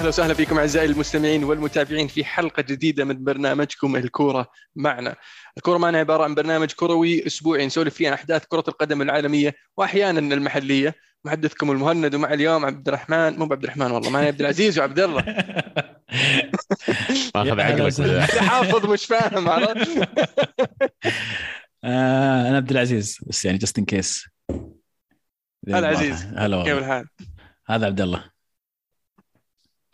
[0.00, 5.16] أهلا وسهلا فيكم أعزائي المستمعين والمتابعين في حلقة جديدة من برنامجكم الكورة معنا.
[5.56, 10.34] الكورة معنا عبارة عن برنامج كروي أسبوعي نسولف فيه عن أحداث كرة القدم العالمية واحيانا
[10.34, 10.94] المحلية.
[11.24, 15.24] محدثكم المهند ومع اليوم عبد الرحمن مو عبد الرحمن والله معي عبد العزيز وعبد الله.
[17.34, 19.88] ماخذ عقلك حافظ مش فاهم عرفت؟
[21.84, 24.28] آه أنا عبد العزيز بس يعني جست ان كيس
[25.68, 27.06] هلا عزيز هلا كيف الحال؟
[27.66, 28.39] هذا عبد الله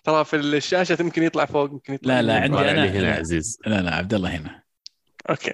[0.07, 2.41] ترى في الشاشة يمكن يطلع فوق يمكن يطلع لا لا.
[2.41, 3.15] عندي أنا هنا.
[3.15, 4.63] عزيز لا لا عبد الله هنا
[5.31, 5.53] okay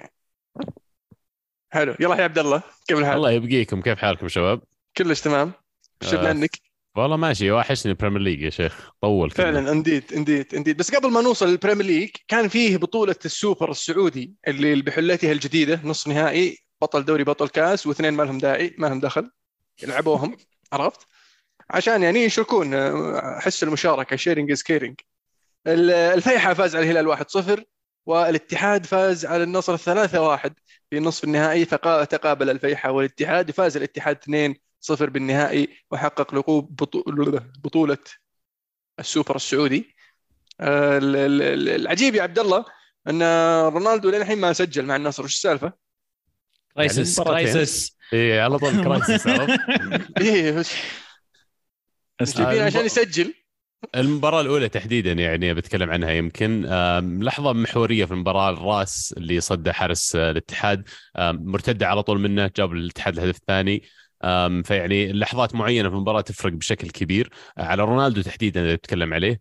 [1.73, 4.61] حلو يلا يا عبد الله كيف الحال؟ الله يبقيكم كيف حالكم شباب؟
[4.97, 5.53] كلش تمام
[6.03, 6.51] شفنا آه، عنك
[6.97, 9.45] والله ماشي واحشني ال Premier League يا شيخ طول كذا.
[9.45, 13.71] فعلا indeed indeed indeed بس قبل ما نوصل لل Premier League كان فيه بطولة السوبر
[13.71, 18.87] السعودي اللي بحلتها الجديدة نصف نهائي بطل دوري بطل كاس واثنين ما لهم داعي ما
[18.87, 19.31] لهم دخل
[19.83, 20.37] يلعبوهم
[20.73, 21.07] عرفت؟
[21.71, 25.01] عشان يعني يشاركون آه، حس المشاركة sharing is caring
[25.67, 27.17] الفيحة فاز على الهلال
[27.59, 27.63] 1-0
[28.07, 30.51] والاتحاد فاز على النصر 3-1
[30.91, 34.19] في نصف النهائي فتقابل الفيحة والاتحاد فاز الاتحاد
[34.91, 37.05] 2-0 بالنهائي وحقق لقب بطو-
[37.65, 37.99] بطولة
[38.99, 39.95] السوبر السعودي
[40.61, 42.65] آه، ال- ال- ال- العجيب يا عبد الله
[43.09, 43.23] أن
[43.69, 45.73] رونالدو لين الحين ما سجل مع النصر وش السالفة؟
[46.75, 47.21] crisis.
[47.21, 49.61] crisis اي على طول crisis عرفت؟
[50.21, 50.63] إيه
[52.21, 53.35] جايبين آه، عشان يسجل؟
[53.95, 56.67] المباراة الأولى تحديدا يعني بتكلم عنها يمكن.
[56.67, 60.89] آم، لحظة محورية في المباراة الرأس اللي صد حارس آه، الاتحاد
[61.19, 63.83] مرتدة على طول منه جاب الاتحاد الهدف الثاني.
[64.65, 67.31] فيعني لحظات معينة في المباراة تفرق بشكل كبير.
[67.59, 69.41] آه، على رونالدو تحديدا اللي بتكلم عليه.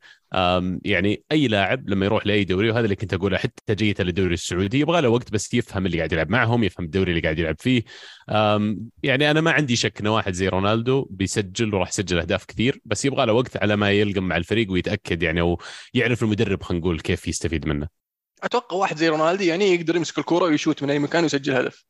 [0.84, 4.80] يعني أي لاعب لما يروح لأي دوري وهذا اللي كنت أقوله حتى جيته للدوري السعودي
[4.80, 7.84] يبغى له وقت بس يفهم اللي قاعد يلعب معهم يفهم الدوري اللي قاعد يلعب فيه.
[9.04, 13.06] يعني أنا ما عندي شك إنه واحد زي رونالدو بيسجل وراح يسجل أهداف كثير بس
[13.06, 15.60] يبغى له وقت على ما يلقم مع الفريق ويتأكد يعني أو
[15.94, 17.88] يعرف المدرب خلينا نقول كيف يستفيد منه.
[18.44, 21.86] أتوقع واحد زي رونالدو يعني يقدر يمسك الكورة ويشوت من أي مكان ويسجل هدف.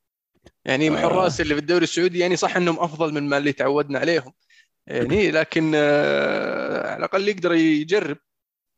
[0.65, 0.93] يعني آه.
[0.93, 4.33] الحراس اللي في الدوري السعودي يعني صح إنهم أفضل من ما اللي تعودنا عليهم
[4.87, 8.17] يعني لكن آه، على الأقل يقدر يجرب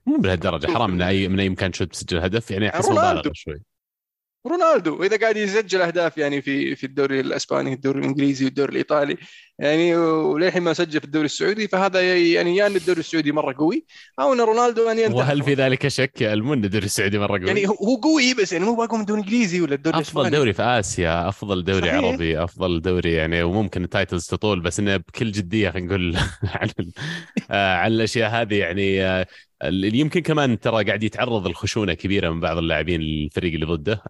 [0.06, 2.90] مو بهالدرجة حرام من اي من أي مكان تشوت تسجل هدف يعني احس.
[2.90, 3.62] مبالغة شوي
[4.48, 9.18] رونالدو واذا قاعد يسجل أهداف يعني في في الدوري الإسباني الدوري الإنجليزي والدوري الإيطالي
[9.60, 13.86] يعني وللحين ما سجل في الدوري السعودي فهذا يعني يا إن الدوري السعودي مرة قوي
[14.20, 17.68] أو إن رونالدو يعني وهل في ذلك شك يا إن الدوري السعودي مرة قوي؟ يعني
[17.68, 20.38] هو قوي بس يعني مو باقوى من الدوري الانجليزي ولا الدوري أفضل الإسباني.
[20.38, 21.94] دوري في آسيا أفضل دوري صحيح.
[21.94, 26.70] عربي أفضل دوري يعني وممكن titles تطول بس إنه بكل جدية خلينا نقول عن
[27.52, 29.28] آه، عن الأشياء هذه يعني آه،
[29.74, 34.04] يمكن كمان ترى قاعد يتعرض لخشونه كبيرة من بعض اللاعبين الفريق اللي ضده.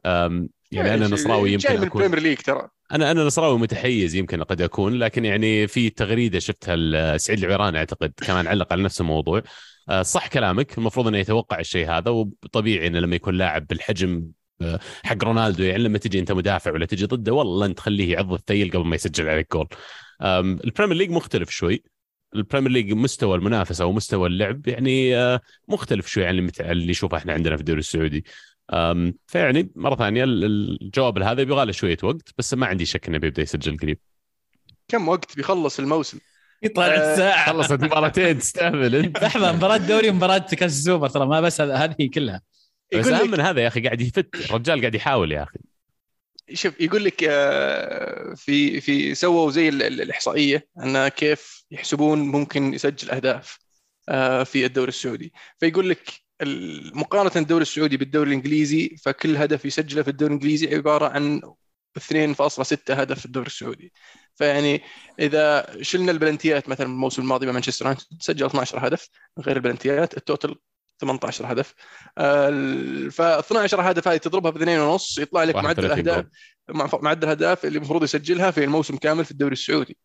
[0.73, 2.67] يعني أنا نصراوي يمكن ما أكون legit ترى.
[2.91, 8.13] أنا أنا نصراوي متحيز يمكن قد أكون لكن يعني في تغريدة شفتها لسعيد العيراني أعتقد
[8.27, 9.41] كمان علق على نفس الموضوع.
[9.89, 14.25] آه، صح كلامك المفروض إنه يتوقع الشيء هذا وطبيعي انه لما يكون لاعب بالحجم
[14.61, 18.33] آه، حق رونالدو يعني لما تجي أنت مدافع ولا تجي ضده والله أنت تخليه يعض
[18.33, 19.67] الثيل قبل ما يسجل عليك goal.
[20.21, 21.83] Premier League مختلف شوي.
[22.35, 27.55] Premier League مستوى المنافسة ومستوى اللعب يعني آه، مختلف شوي عن اللي نشوفه إحنا عندنا
[27.55, 28.25] في الدوري السعودي.
[29.27, 30.43] فيعني مرة ثانية ال-
[30.81, 33.99] الجواب لهذا يبغى له شوية وقت بس ما عندي شك إنه بيبدأ يسجل قريب.
[34.87, 36.19] كم وقت بيخلص الموسم؟
[36.63, 37.45] يطلع آه، الساعة.
[37.53, 39.17] خلصت مباراتين تستهبل أنت.
[39.23, 42.41] لحظة مباراة دوري ومباراة كأس السوبر ترى ما بس هذا- هذه كلها.
[42.95, 45.59] بس أهم من هذا يا أخي قاعد يفت الرجال قاعد يحاول يا أخي.
[46.53, 52.73] شوف يقول لك آه، في في سووا زي ال- ال- الإحصائية أن كيف يحسبون ممكن
[52.73, 53.57] يسجل أهداف
[54.09, 55.33] آه، في الدوري السعودي.
[55.59, 56.22] فيقول لك
[56.93, 61.41] مقارنة الدوري السعودي بالدوري الإنجليزي فكل هدف يسجله في الدوري الإنجليزي عبارة عن
[61.99, 63.93] 2.6 هدف في الدوري السعودي.
[64.35, 64.81] فيعني
[65.19, 69.09] إذا شلنا البلنتيات مثلا الموسم الماضي مع مانشستر يونايتد سجل 12 هدف
[69.39, 70.55] غير البلنتيات التوتل
[70.99, 71.73] 18 هدف.
[73.11, 76.25] ف 12 هدف هذه تضربها باثنين ونص يطلع لك معدل 31 الأهداف.
[76.69, 79.97] مع- معدل الأهداف اللي المفروض يسجلها في الموسم كامل في الدوري السعودي.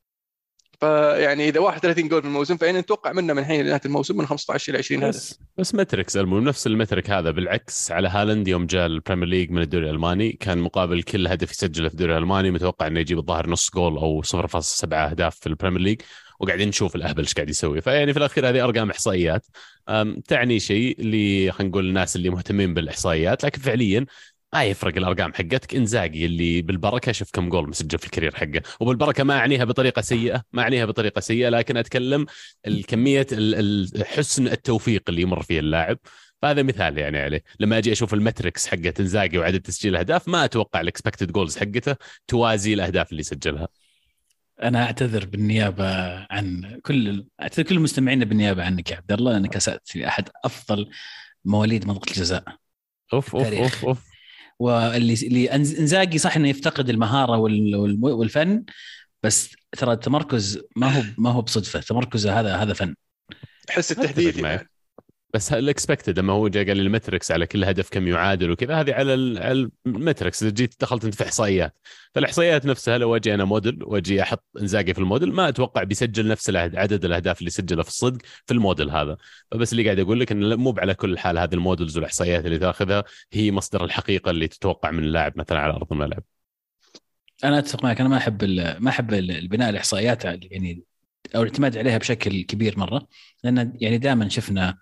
[0.80, 4.70] فيعني إذا 31 جول في الموسم فإن نتوقع منه من حين لنهاية الموسم من 15
[4.70, 5.16] إلى 20 هدف.
[5.16, 9.50] بس بس metrics المهم نفس ال metric هذا بالعكس على هالاند يوم جاء Premier League
[9.50, 13.50] من الدوري الألماني كان مقابل كل هدف يسجله في الدوري الألماني متوقع إنه يجيب الظاهر
[13.50, 16.00] نص جول أو 0.7 أهداف في Premier League
[16.40, 17.80] وقاعدين نشوف الأهبل إيش قاعد يسوي.
[17.80, 19.46] فيعني في الأخير هذه أرقام إحصائيات.
[20.28, 24.06] تعني شيء اللي خلينا نقول الناس اللي مهتمين بالإحصائيات لكن فعليا
[24.54, 28.62] ما يفرق الأرقام حقتك إنزاجي اللي بالبركة شوف كم جول مسجل في ال career حقه.
[28.80, 32.26] وبالبركة ما أعنيها بطريقة سيئة ما أعنيها بطريقة سيئة لكن أتكلم
[32.66, 35.98] الكمية ال- ال- حسن التوفيق اللي يمر فيه اللاعب.
[36.42, 37.42] فهذا مثال يعني عليه.
[37.60, 41.58] لما أجي أشوف ال metrics حقة إنزاجي وعدد تسجيل الاهداف ما أتوقع ال expected goals
[41.58, 41.96] حقته
[42.28, 43.68] توازي الأهداف اللي سجلها.
[44.62, 45.86] أنا أعتذر بالنيابة
[46.30, 50.90] عن كل أعتذر كل مستمعينا بالنيابة عنك يا عبد الله انك أسأت في أحد أفضل
[51.44, 52.44] مواليد منطقة الجزاء.
[53.12, 53.52] أوف أوف.
[53.52, 54.07] أوف أوف.
[54.58, 57.38] واللي إنزاجي صح إنه يفتقد المهارة
[58.02, 58.64] والفن
[59.22, 62.94] بس ترى التمركز ما هو ما هو بصدفة تمركزه هذا هذا فن
[63.70, 64.36] أتفق التهديد.
[64.38, 64.68] يعني.
[65.34, 68.50] بس ال expected لما هو جاء قال لي ال metrics على كل هدف كم يعادل
[68.50, 71.78] وكذا هذه على ال- على ال metrics إذا جيت دخلت أنت في إحصائيات
[72.14, 76.50] فالإحصائيات نفسها لو أجي أنا موديل وأجي أحط إنزاجي في الموديل ما أتوقع بيسجل نفس
[76.56, 79.16] عدد الأهداف اللي سجلها في الصدق في الموديل هذا.
[79.50, 82.58] فبس اللي قاعد أقول لك إنه مو على كل حال هذه ال models والإحصائيات اللي
[82.58, 86.22] تأخذها هي مصدر الحقيقة اللي تتوقع من اللاعب مثلا على أرض الملعب.
[87.44, 88.00] أنا أتفق معك.
[88.00, 88.44] أنا ما أحب
[88.80, 90.82] ما أحب ال- البناء الإحصائيات يعني
[91.36, 93.06] أو الاعتماد عليها بشكل كبير مرة
[93.44, 94.78] لأن يعني دائما شفنا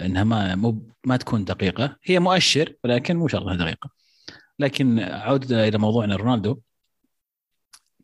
[0.00, 1.96] انها ما مو ما تكون دقيقة.
[2.04, 3.90] هي مؤشر ولكن مو شرط إنها دقيقة.
[4.58, 6.58] لكن عوده إلى موضوعنا رونالدو.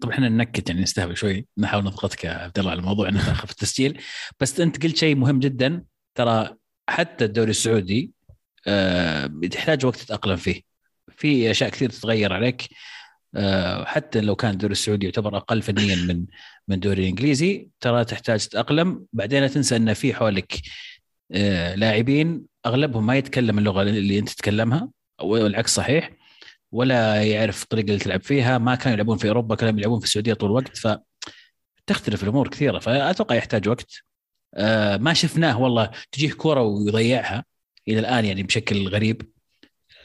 [0.00, 3.46] طبعا إحنا ننكت يعني نستهبل شوي نحاول نضغطك يا عبد الله على الموضوع إنه تأخر
[3.46, 4.00] في التسجيل.
[4.40, 5.84] بس أنت قلت شيء مهم جدا.
[6.14, 6.56] ترى
[6.88, 8.12] حتى الدوري السعودي
[8.66, 10.62] آه، بتحتاج وقت تتأقلم فيه.
[11.16, 12.68] في أشياء كثير تتغير عليك.
[13.34, 16.26] آه، حتى لو كان الدوري السعودي يعتبر أقل فنيا من
[16.68, 19.06] من الدوري الإنجليزي ترى تحتاج تتأقلم.
[19.12, 20.58] بعدين لا تنسى إن في حولك آه،
[21.76, 24.88] لاعبين أغلبهم ما يتكلم اللغة اللي أنت تتكلمها
[25.22, 26.10] والعكس صحيح
[26.72, 30.34] ولا يعرف الطريقة اللي تلعب فيها ما كانوا يلعبون في أوروبا كانوا يلعبون في السعودية
[30.34, 30.88] طول الوقت ف
[31.86, 33.92] تختلف الأمور كثيرة فأتوقع يحتاج وقت.
[34.54, 37.44] آه، ما شفناه والله تجيه كورة ويضيعها
[37.88, 39.22] إلى الآن يعني بشكل غريب.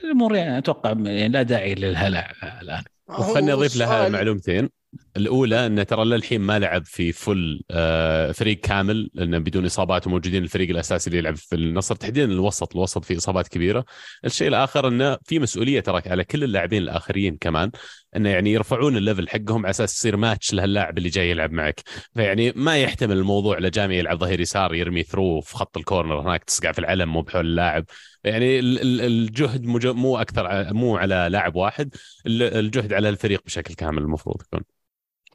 [0.04, 2.84] الأمور يعني أتوقع يعني لا داعي للهلع الآن.
[3.10, 4.70] وخلني أضيف لها معلومتين.
[5.18, 10.44] الأولى انه ترى للحين ما لعب في فل آه، فريق كامل لأنه بدون إصابات وموجودين
[10.44, 13.86] الفريق الأساسي اللي يلعب في النصر تحديدا الوسط الوسط فيه إصابات كبيرة.
[14.26, 17.72] الشيء الآخر انه في مسؤولية تراك على كل اللاعبين الآخرين كمان.
[18.18, 21.82] إنه يعني يرفعون الليفل حقهم على أساس يصير ماتش لهاللاعب اللي جاي يلعب معك.
[22.14, 26.72] فيعني ما يحتمل الموضوع لجامي يلعب ظهير يسار يرمي ثرو في خط الكورنر هناك تصقع
[26.72, 27.86] في العلم مو بحول اللاعب.
[28.24, 33.74] يعني ال- ال- الجهد مو أكثر مو على لاعب واحد ال- الجهد على الفريق بشكل
[33.74, 34.62] كامل المفروض يكون.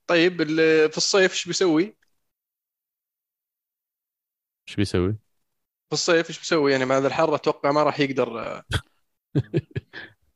[0.07, 0.43] طيب
[0.91, 1.97] في الصيف إيش بيسوي؟
[4.69, 5.13] إيش بيسوي؟
[5.89, 8.33] في الصيف إيش بيسوي؟ يعني مع هذا الحر أتوقع ما راح يقدر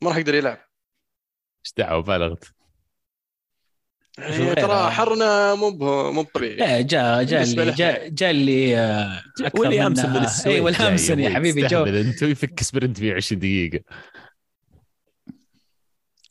[0.01, 0.66] ما راح يقدر يلعب.
[1.67, 2.45] إيش دعوة بالغت
[4.17, 5.71] يعني غير- ترى حرنا مو
[6.11, 7.71] مو طبيعي لا جاء جاء اللي.
[7.71, 11.83] جاء جاء اللي آه، أكثر وليامسون من السويد اي جاي يا حبيبي جو.
[11.83, 13.79] أنت ويفك سبرنت في 20 دقيقة.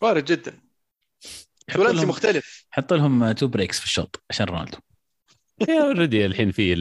[0.03, 0.59] وارد جدا.
[1.95, 2.67] لهم مختلف.
[2.71, 4.79] حط لهم تو بريكس في الشوط عشان رونالدو.
[5.83, 6.73] اوريدي الحين في.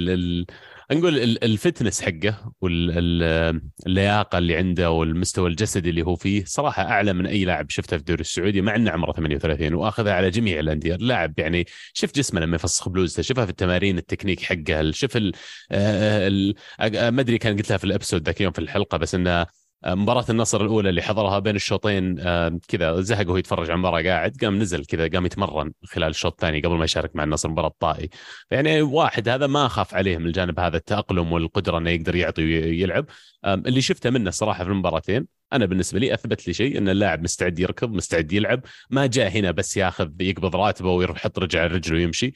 [0.92, 7.26] نقول ال- الفتنس حقه واللياقه اللي عنده والمستوى الجسدي اللي هو فيه صراحة أعلى من
[7.28, 11.40] أي لاعب شفته في الدوري السعودي مع إنه عمره 38 واخذها على جميع الأندية اللاعب
[11.40, 15.18] يعني شوف جسمه لما يفسخ بلوزته شوفها في التمارين التكنيك حقه شوف.
[15.18, 16.56] آه، ال...
[16.80, 19.46] آه، ما أدري كان قلت لها في الإبسود ذاك اليوم في الحلقة بس إنه
[19.88, 22.16] مباراة النصر الأولى اللي حضرها بين الشوطين
[22.68, 26.62] كذا زهق وهو يتفرج على المباراة قاعد قام نزل كذا قام يتمرن خلال الشوط الثاني
[26.62, 28.10] قبل ما يشارك مع النصر مباراة الطائي
[28.52, 33.06] يعني واحد هذا ما أخاف عليه من الجانب هذا التأقلم والقدرة أنه يقدر يعطي ويلعب
[33.46, 37.60] اللي شفته منه الصراحة في المباراتين أنا بالنسبة لي أثبت لي شيء أن اللاعب مستعد
[37.60, 41.98] يركض مستعد يلعب ما جاء هنا بس ياخذ يقبض راتبه ويروح يحط رجله على رجله
[41.98, 42.34] ويمشي.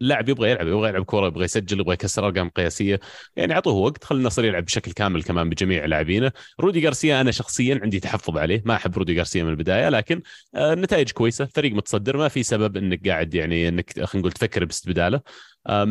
[0.00, 3.00] اللاعب يبغى يلعب يبغى يلعب كورة يبغى يسجل يبغى يكسر أرقام قياسية.
[3.36, 6.32] يعني أعطوه وقت خلي النصر يلعب بشكل كامل كمان بجميع لاعبينه.
[6.60, 10.22] رودي غارسيا أنا شخصيا عندي تحفظ عليه ما أحب رودي غارسيا من البداية لكن
[10.56, 15.20] النتائج كويسة فريق متصدر ما في سبب إنك قاعد يعني إنك خلينا نقول تفكر باستبداله.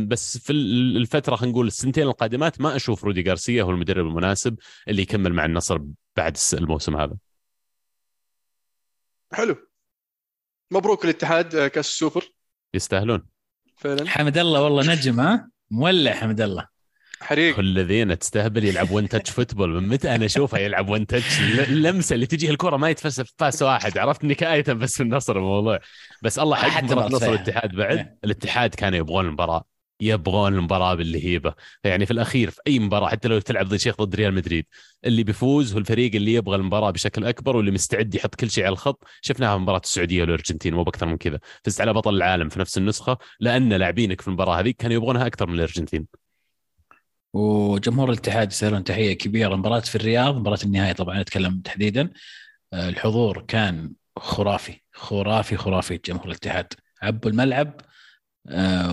[0.07, 4.55] بس في ال- الفترة خلينا نقول السنتين القادمات ما أشوف رودي غارسيا هو المدرب المناسب
[4.87, 5.79] اللي يكمل مع النصر
[6.19, 7.17] بعد الموسم هذا.
[9.33, 9.55] حلو.
[10.71, 12.33] مبروك الاتحاد آه، كاس السوبر.
[12.73, 13.25] يستاهلون.
[13.77, 14.09] فعلا.
[14.09, 16.67] حمد الله والله نجم ها؟ مولع حمد الله.
[17.21, 17.55] حريق.
[17.55, 22.13] كل الذين تستهبل يلعب one touch football من متى أنا أشوفه يلعب one touch اللمسه
[22.13, 23.97] اللي تجيه الكرة ما يتفسف pass واحد.
[23.97, 25.79] عرفت نكايه بس في النصر الموضوع.
[26.23, 27.29] بس الله حق مباراه فيها.
[27.29, 27.97] والاتحاد بعد.
[27.97, 28.17] إيه.
[28.23, 29.63] الاتحاد كانوا يبغون المباراة.
[30.01, 31.53] يبغون المباراة باللهيبة.
[31.83, 34.65] يعني في الأخير في أي مباراة حتى لو تلعب ضد شيخ ضد ريال مدريد
[35.05, 38.73] اللي بيفوز هو الفريق اللي يبغى المباراة بشكل أكبر واللي مستعد يحط كل شيء على
[38.73, 39.03] الخط.
[39.21, 41.39] شفناها في مباراة السعودية والأرجنتين مو بأكثر من كذا.
[41.63, 45.47] فزت على بطل العالم في نفس النسخة لأن لاعبينك في المباراة هذيك كانوا يبغونها أكثر
[45.47, 46.07] من الأرجنتين.
[47.33, 49.55] وجمهور الاتحاد يستاهلون تحية كبيرة.
[49.55, 52.09] مباراة في الرياض مباراة النهائي طبعا أتكلم تحديدا.
[52.73, 56.73] الحضور كان خرافي خرافي خرافي جمهور الاتحاد.
[57.01, 57.81] عبوا الملعب.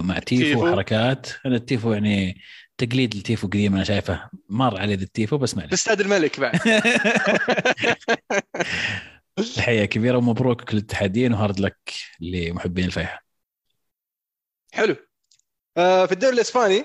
[0.03, 0.67] مع tifo tifo.
[0.67, 2.41] وحركات أنا التيفو يعني
[2.79, 6.61] تقليد التيفو قديم أنا شايفه مر علي ذا التيفو بس معلش استاد الملك بعد.
[9.57, 11.77] تحيه كبيرة ومبروك للاتحادين و hard luck
[12.21, 13.21] لمحبين الفيحاء
[14.73, 14.97] حلو.
[15.77, 16.85] آه في الدوري الإسباني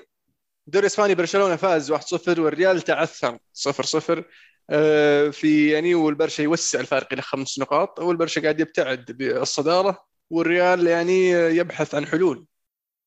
[0.68, 4.24] الدوري الإسباني برشلونة فاز 1-0 والريال تعثر 0-0
[4.70, 11.30] آه في يعني والبرشا يوسع الفارق إلى خمس نقاط والبرشا قاعد يبتعد بالصدارة والريال يعني
[11.32, 12.38] يبحث عن حلول.
[12.38, 12.51] آه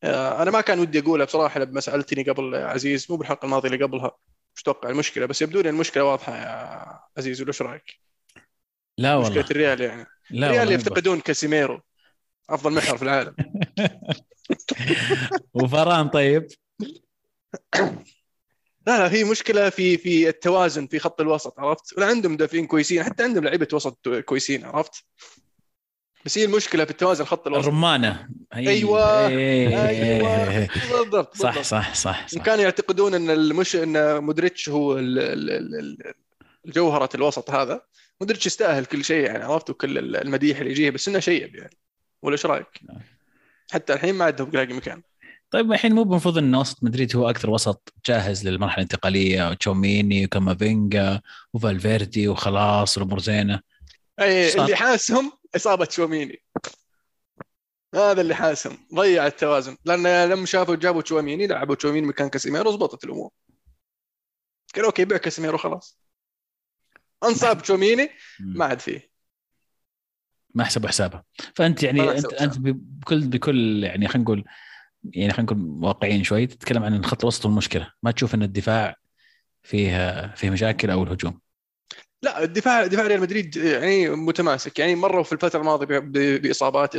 [0.04, 4.16] أنا ما كان ودي أقولها بصراحة لما سألتني قبل عزيز مو بالحلقة الماضيه اللي قبلها
[4.56, 8.00] وش توقع المشكلة بس يبدو لي المشكلة واضحة يا عزيز ولا إيش رأيك؟
[8.98, 9.30] لا والله.
[9.30, 10.06] مشكلة الريال يعني.
[10.30, 11.80] لا الريال يفتقدون كاسيميرو
[12.50, 13.34] أفضل محور في العالم.
[15.54, 16.46] وفران طيب.
[18.86, 23.02] لا لا في مشكلة في في التوازن في خط الوسط عرفت؟ ولا عندهم مدافعين كويسين
[23.02, 25.04] حتى عندهم لعيبة وسط كويسين عرفت؟
[26.24, 29.28] بس هي المشكلة في التوازن خط الوسط الرمانة هي- أيوة.
[29.28, 29.88] إيه.
[29.88, 30.68] أيوه
[31.02, 31.62] بالضبط صح.
[31.62, 36.14] صح صح صح كانوا يعتقدون إن المش إن مودريتش هو ال- ال- ال- ال-
[36.66, 37.80] الجوهره الوسط هذا
[38.20, 41.76] مودريتش يستأهل كل شيء يعني عرفت وكل المديح اللي يجيه بس إنه شيب يعني
[42.22, 42.80] ولا إيش رأيك؟
[43.72, 45.02] حتى الحين ما عندهم لاقي مكان
[45.50, 51.20] طيب الحين مو المفروض إن وسط مدريد هو أكثر وسط جاهز للمرحلة الانتقالية وتشوميني وكامافينجا
[51.54, 53.60] وفالفيردي وخلاص الأمور زينه
[54.20, 54.54] اي.
[54.54, 56.42] اللي حاسهم إصابة شواميني
[57.94, 59.76] هذا اللي حاسهم ضيع التوازن.
[59.84, 63.30] لأن لما شافوا جابوا تشواميني لعبوا تشواميني مكان كاسيميرو ضبطت الأمور.
[64.74, 65.98] قالوا okay بيع كاسيميرو خلاص.
[67.24, 69.10] انصاب تشواميني ما عاد فيه.
[70.54, 74.44] ما حسبوا حسابها فأنت يعني أنت حسبوا أنت بكل بكل يعني خلينا نقول
[75.04, 78.96] يعني خلينا نقول واقعيين شوي تتكلم عن الخط الوسط والمشكلة ما تشوف إن الدفاع
[79.62, 81.40] فيه فيه مشاكل أو الهجوم.
[82.24, 84.78] لا الدفاع دفاع ريال مدريد يعني متماسك.
[84.78, 85.98] يعني مروا في الفترة الماضية
[86.38, 86.94] بإصابات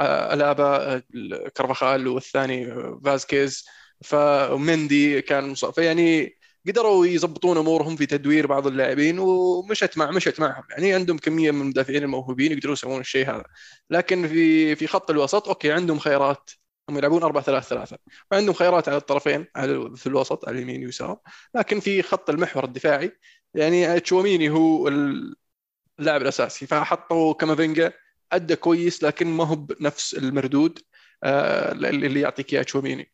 [0.00, 1.02] ألابا
[1.54, 3.66] كارفاخال والثاني فازكيز
[4.04, 5.74] فمندي كان مصاب.
[5.74, 6.36] فيعني
[6.68, 10.64] قدروا يضبطون أمورهم في تدوير بعض اللاعبين ومشت مع مشت معهم.
[10.70, 13.44] يعني عندهم كمية من المدافعين الموهوبين يقدروا يسوون الشيء هذا.
[13.90, 16.50] لكن في في خط الوسط okay عندهم خيارات
[16.90, 17.98] هم يلعبون 4 3 3
[18.32, 21.18] وعندهم خيارات على الطرفين على في الوسط على اليمين واليسار.
[21.54, 23.12] لكن في خط المحور الدفاعي
[23.54, 24.88] يعني تشواميني هو
[25.98, 27.92] اللاعب الأساسي فحطوا كامافينجا
[28.32, 30.78] أدى كويس لكن ما هو بنفس المردود
[31.24, 33.12] آه، اللي يعطيك إياه تشواميني.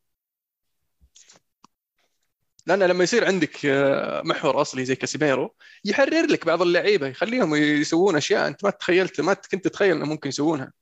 [2.67, 8.17] لأن لما يصير عندك آه، محور أصلي زي كاسيميرو يحرر لك بعض اللعيبة يخليهم يسوون
[8.17, 10.73] أشياء أنت ما تخيلت ما كنت تتخيل انه ممكن يسوونها.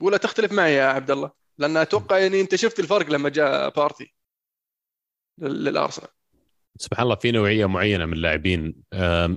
[0.00, 4.14] ولا تختلف معي يا عبد الله لأن أتوقع يعني أنت شفت الفرق لما جاء بارتي
[5.38, 6.08] لل- للأرسنال.
[6.76, 8.74] سبحان الله في نوعية معينة من اللاعبين.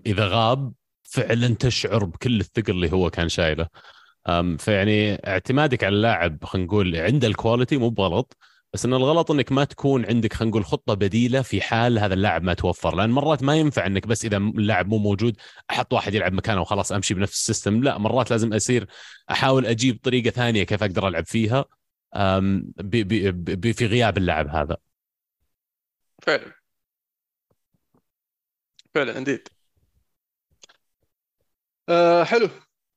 [0.06, 3.68] إذا غاب فعلا تشعر بكل الثقل اللي هو كان شايله.
[4.58, 8.38] فيعني اعتمادك على اللاعب خلينا نقول عنده ال quality مو بغلط
[8.74, 12.44] بس إن الغلط إنك ما تكون عندك خلينا نقول خطة بديلة في حال هذا اللاعب
[12.44, 12.96] ما توفر.
[12.96, 15.38] لأن مرات ما ينفع إنك بس إذا اللاعب مو موجود
[15.70, 17.84] أحط واحد يلعب مكانه وخلاص أمشي بنفس ال system.
[17.84, 18.88] لا مرات لازم أصير
[19.32, 21.66] أحاول أجيب طريقة ثانية كيف أقدر ألعب فيها
[22.16, 24.78] أم، ب- ب- ب- في غياب اللاعب هذا.
[26.24, 26.52] فعلا.
[28.98, 29.48] فعلا indeed
[31.90, 32.50] آه حلو.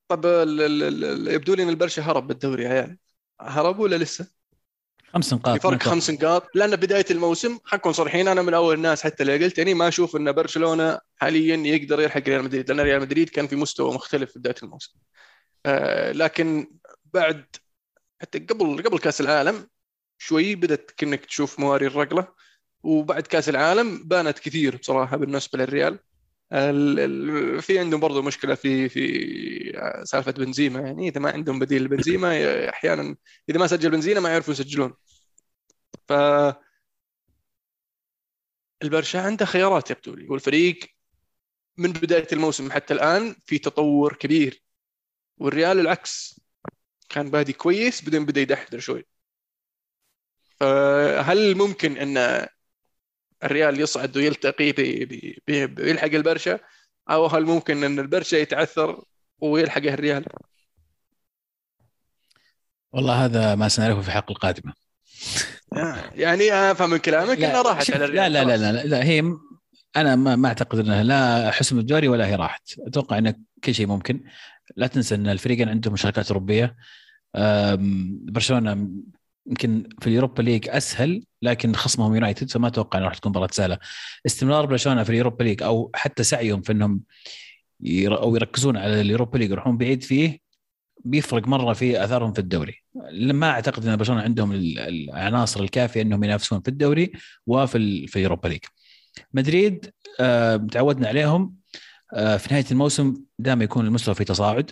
[0.09, 2.99] طب ال- ال- ال- ال- يبدو لي إن البرشا هرب بالدوري يا عيال.
[3.41, 4.27] هرب ولا لسه؟
[5.15, 5.83] خمس نقاط في فرق.
[5.83, 6.49] خمس نقاط.
[6.55, 10.17] لأن بداية الموسم حنكون صريحين أنا من أول الناس حتى اللي قلت يعني ما أشوف
[10.17, 14.39] إن برشلونة حاليا يقدر يلحق ريال مدريد لأن ريال مدريد كان في مستوى مختلف في
[14.39, 14.93] بداية الموسم.
[15.67, 17.45] آه لكن بعد
[18.21, 19.69] حتى قبل قبل كأس العالم
[20.19, 22.29] شوي بدأت كأنك تشوف مواري الرقله
[22.83, 25.99] وبعد كاس العالم بانت كثير بصراحة بالنسبة للريال.
[26.53, 31.09] ال- ال- في عندهم برضو مشكلة في في سالفة بنزيما يعني.
[31.09, 33.17] إذا ما عندهم بديل لبنزيما أحيانا
[33.49, 34.95] إذا ما سجل بنزيما ما يعرفوا يسجلون.
[36.09, 36.13] ف
[38.83, 40.79] البرشا عنده خيارات يبدو لي والفريق
[41.77, 44.63] من بداية الموسم حتى الآن في تطور كبير.
[45.39, 46.41] والريال العكس.
[47.09, 49.07] كان بادي كويس بعدين بدأ يدحدر شوي.
[50.61, 52.47] فهل ممكن أن
[53.45, 56.59] الريال يصعد ويلتقي بي بي بي بيلحق البرشا
[57.11, 59.05] أو هل ممكن إن البرشا يتعثر
[59.39, 60.25] ويلحقه الريال؟
[62.93, 64.73] والله هذا ما سنعرفه في الحلقة القادمة.
[66.15, 68.73] يعني افهم من كلامك إنها راحت على الريال لا لا لا.
[68.73, 69.23] لا, لا, هي
[69.97, 72.63] أنا ما, ما أعتقد إنها لا حسم الدوري ولا هي راحت.
[72.79, 74.25] أتوقع إن كل شيء ممكن.
[74.77, 76.77] لا تنسى إن الفريقين عندهم مشاركات أوروبية.
[78.33, 78.89] برشلونة
[79.51, 83.49] يمكن في ال Europa League أسهل لكن خصمهم يونايتد فما أتوقع انها راح تكون مباراة
[83.53, 83.79] سهلة.
[84.27, 87.01] استمرار برشلونه في ال Europa League أو حتى سعيهم في إنهم
[88.07, 90.39] أو يركزون على ال Europa League يروحون بعيد فيه
[91.05, 92.75] بيفرق مرة في آثارهم في الدوري.
[93.13, 97.13] ما أعتقد إن برشلونه عندهم ال- العناصر الكافية إنهم ينافسون في الدوري
[97.47, 98.61] وفي في ال Europa League.
[99.35, 99.91] مدريد
[100.21, 101.55] آه، تعودنا عليهم.
[102.15, 104.71] آه، في نهاية الموسم دائما يكون المستوى في تصاعد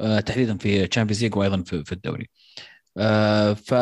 [0.00, 2.28] آه، تحديدا في Champions League وأيضا في في الدوري.
[3.54, 3.74] ف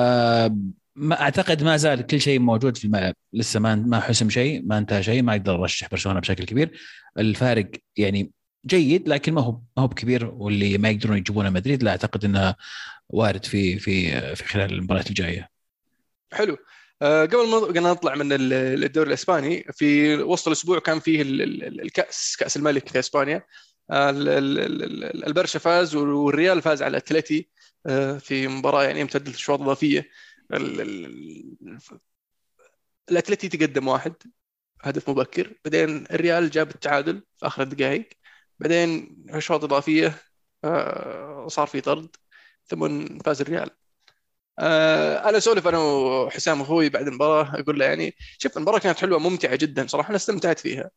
[0.96, 3.14] ما أعتقد ما زال كل شيء موجود في الملعب.
[3.32, 6.70] لسه ما ما حسم شيء ما انتهى شيء ما أقدر ارشح برشلونة بشكل كبير.
[7.18, 8.30] الفارق يعني
[8.66, 12.56] جيد لكن ما هو ما هو بكبير واللي ما يقدرون يجيبونه مدريد لا أعتقد انها
[13.08, 15.48] وارد في في في خلال المباريات الجاية.
[16.32, 16.56] حلو.
[17.02, 21.80] آه، قبل ما نطلع من ال- الدوري الإسباني في وسط الأسبوع كان فيه ال- ال-
[21.80, 23.42] الكأس كأس الملك في اسبانيا
[23.90, 27.57] آه، ال- ال- ال- البرشا فاز والريال فاز على الاتلتي آه،
[28.20, 30.08] في مباراة يعني امتدت اشواط إضافية.
[30.52, 31.78] ال- ال-
[33.10, 34.14] الأتلتي تقدم واحد
[34.82, 35.54] هدف مبكر.
[35.64, 38.08] بعدين الريال جاب التعادل في آخر الدقائق.
[38.58, 40.18] بعدين اشواط إضافية
[40.64, 42.16] آه، صار في طرد.
[42.66, 43.70] ثم فاز الريال.
[44.58, 49.18] آه، أنا أسولف أنا وحسام أخوي بعد المباراة أقول له يعني شوف المباراة كانت حلوة
[49.18, 50.90] ممتعة جدا صراحة أنا استمتعت فيها.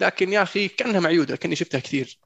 [0.00, 2.20] لكن يا أخي كأنها معيودة كأني شفتها كثير.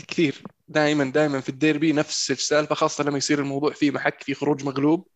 [0.00, 0.42] كثير.
[0.68, 5.08] دائما دائما في الديربي نفس السالفة خاصة لما يصير الموضوع فيه محك في خروج مغلوب.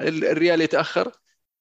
[0.00, 1.12] ال- الريال يتأخر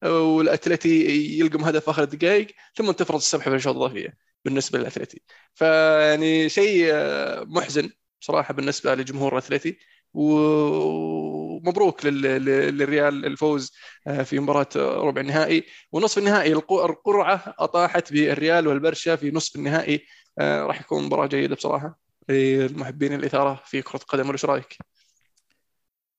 [0.05, 1.05] والأتلتي
[1.39, 5.21] يلقم هدف آخر الدقائق ثم تفرض السبحه في الاشواط الاضافيه بالنسبة للأتلتي.
[5.53, 9.77] فيعني شيء آه، محزن صراحة بالنسبة لجمهور الأتلتي.
[10.13, 13.71] ومبروك لل- لل- للريال الفوز
[14.07, 15.63] آه، في مباراة ربع النهائي.
[15.91, 20.05] ونصف النهائي الق- القرعة أطاحت بالريال والبرشا في نصف النهائي.
[20.39, 22.08] آه، راح يكون مباراة جيدة بصراحة.
[22.29, 24.77] للمحبين الإثارة في كرة القدم ولا إيش رأيك؟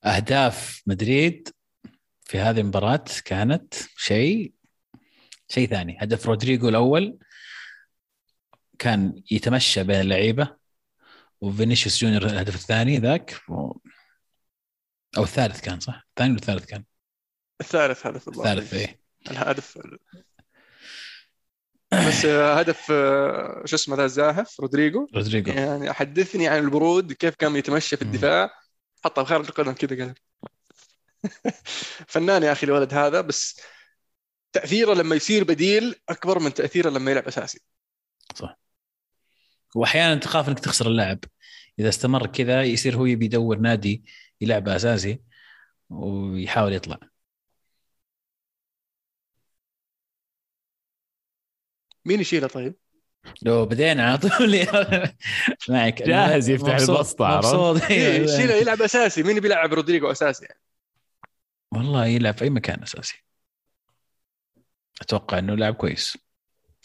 [0.04, 1.48] أهداف مدريد
[2.24, 4.52] في هذه المباراة كانت شيء
[5.48, 7.18] شيء ثاني هدف رودريجو الأول
[8.78, 10.56] كان يتمشى بين اللعيبة
[11.40, 13.72] وفينيسيوس جونيور الهدف الثاني ذاك و...
[15.16, 16.84] أو الثالث كان صح؟ الثاني ولا الثالث كان؟
[17.60, 18.28] الثالث هدف.
[18.28, 19.78] الثالث إيه الهدف
[21.92, 25.06] بس هدف آه، شو اسمه ذا الزاهف رودريجو.
[25.14, 25.52] رودريجو.
[25.52, 28.02] يعني حدثني عن البرود كيف كان يتمشى في.
[28.02, 28.50] الدفاع.
[29.04, 30.14] حطها بخارج القدم كذا قال.
[32.12, 33.60] فنان يا أخي الولد هذا بس
[34.52, 37.60] تأثيره لما يصير بديل أكبر من تأثيره لما يلعب أساسي.
[39.74, 41.18] وأحيانا تخاف إنك تخسر اللاعب.
[41.78, 44.04] إذا استمر كذا يصير هو يبي يدور نادي
[44.40, 45.20] يلعبه أساسي
[45.90, 46.98] ويحاول يطلع.
[52.10, 52.74] مين يشيله طيب؟
[53.42, 54.66] لو بدينا على طول.
[55.68, 56.02] معك.
[56.02, 59.22] جاهز يفتح البسطة، عرفت؟ إيه، يشيله يلعب أساسي.
[59.22, 60.44] مين بيلعب؟ رودريجو أساسي.
[60.44, 60.60] يعني؟
[61.72, 63.24] والله يلعب في أي مكان أساسي.
[65.00, 66.18] أتوقع إنه لاعب كويس.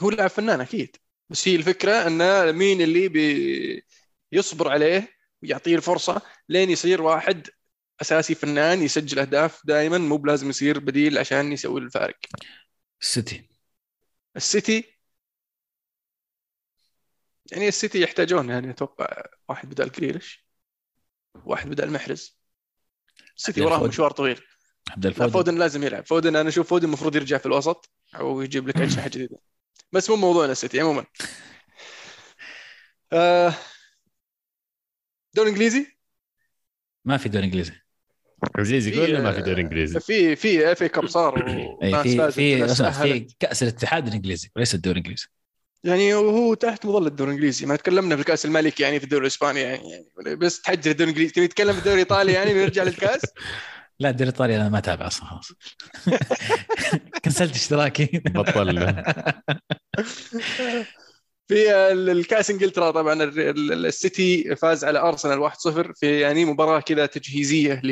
[0.02, 0.98] هو لاعب فنان أكيد.
[1.30, 3.86] بس هي الفكرة انه مين اللي بي
[4.32, 5.10] يصبر عليه
[5.44, 7.48] ويعطيه الفرصة لين يصير واحد
[8.02, 12.18] أساسي فنان يسجل أهداف دائما مو بلازم يصير بديل عشان يسوي الفارق.
[13.02, 13.50] السيتي.
[14.36, 14.95] السيتي
[17.52, 20.46] يعني السيتي يحتاجون يعني أتوقع واحد بدال جريليش
[21.46, 22.40] واحد بدال محرز.
[23.38, 23.90] السيتي الفود.
[23.90, 24.42] مشوار طويل.
[24.90, 26.06] عبد لا الفود فودن لازم يلعب.
[26.06, 29.38] فودن أنا أشوف فودن المفروض يرجع في الوسط أو يجيب لك اجنحه جديدة.
[29.92, 31.06] بس مو موضوعنا السيتي عموما.
[33.14, 33.54] آه،
[35.34, 35.98] دوري إنجليزي؟
[37.06, 37.74] ما في دوري إنجليزي.
[38.60, 40.00] انجليزي في- كله ما في دوري إنجليزي.
[40.00, 41.46] في في FA Cup صار
[41.94, 43.20] في في في.
[43.40, 45.28] كأس الاتحاد الإنجليزي وليس الدوري الإنجليزي.
[45.86, 49.60] يعني وهو تحت مظلة الدوري الإنجليزي ما تكلمنا في الكأس الملكي يعني في الدوري الإسباني
[49.60, 53.22] يعني, يعني بس تحجر الدوري الإنجليزي تبي تتكلم في الدوري الإيطالي يعني نرجع للكأس؟
[54.00, 55.52] لا الدوري الإيطالي أنا ما أتابع أصلا خلاص.
[57.26, 58.22] كنسلت اشتراكي.
[58.26, 59.04] بطلنا
[61.48, 66.80] في ال- الكأس إنجلترا طبعا ال- ال- السيتي فاز على أرسنال 1-0 في يعني مباراة
[66.80, 67.90] كذا تجهيزية ل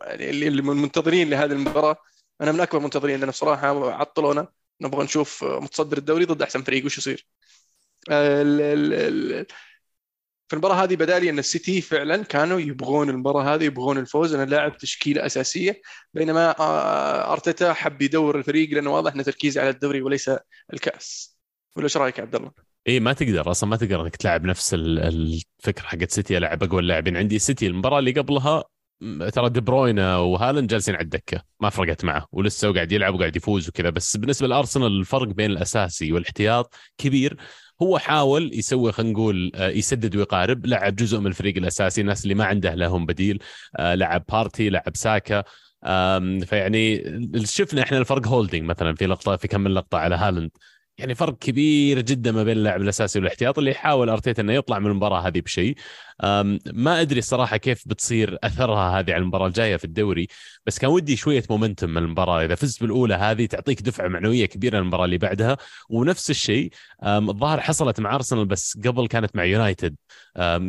[0.00, 1.96] يعني اللي اللي منتظرين لهذه المباراة.
[2.40, 4.48] أنا من أكبر منتظرين لنا بصراحة عطلونا.
[4.80, 7.26] نبغى نشوف متصدر الدوري ضد أحسن فريق وش يصير؟
[10.48, 14.34] في المباراة هذه بدالي أن السيتي فعلا كانوا يبغون المباراة هذه يبغون الفوز.
[14.34, 15.80] أنا لاعب تشكيلة أساسية
[16.14, 20.30] بينما آه، أرتيتا حب يدور الفريق لأنه واضح انه تركيز على الدوري وليس
[20.72, 21.38] الكأس.
[21.76, 22.50] ولا إيش رأيك عبد الله؟
[22.88, 23.50] إي ما تقدر.
[23.50, 27.16] أصلا ما تقدر إنك تلعب نفس ال- الفكرة حقت سيتي العب أقوى اللاعبين.
[27.16, 28.64] عندي السيتي المباراة اللي قبلها
[29.32, 31.42] ترى دي بروينا وهالاند جالسين على الدكة.
[31.60, 32.26] ما فرقت معه.
[32.32, 33.90] ولسه قاعد يلعب وقاعد يفوز وكذا.
[33.90, 37.36] بس بالنسبة لأرسنال الفرق بين الأساسي والاحتياط كبير.
[37.82, 40.66] هو حاول يسوي خلينا نقول آه، يسدد ويقارب.
[40.66, 42.00] لعب جزء من الفريق الأساسي.
[42.00, 43.42] الناس اللي ما عنده لهم بديل.
[43.76, 45.44] آه، لعب بارتي لعب ساكا.
[46.46, 47.04] فيعني
[47.44, 50.50] شفنا إحنا الفرق هولدنج مثلا في لقطة في كم من لقطة على هالاند.
[50.98, 54.86] يعني فرق كبير جدا ما بين اللاعب الأساسي والاحتياط اللي يحاول أرتيتا إنه يطلع من
[54.86, 55.74] المباراة هذه بشيء.
[56.72, 60.28] ما أدري صراحة كيف بتصير أثرها هذه على المباراة الجاية في الدوري
[60.66, 62.44] بس كان ودي شوية momentum من المباراة.
[62.44, 65.56] إذا فزت بالأولى هذه تعطيك دفعة معنوية كبيرة للمباراة اللي بعدها.
[65.88, 66.70] ونفس الشيء
[67.04, 69.96] الظاهر حصلت مع ارسنال بس قبل كانت مع يونايتد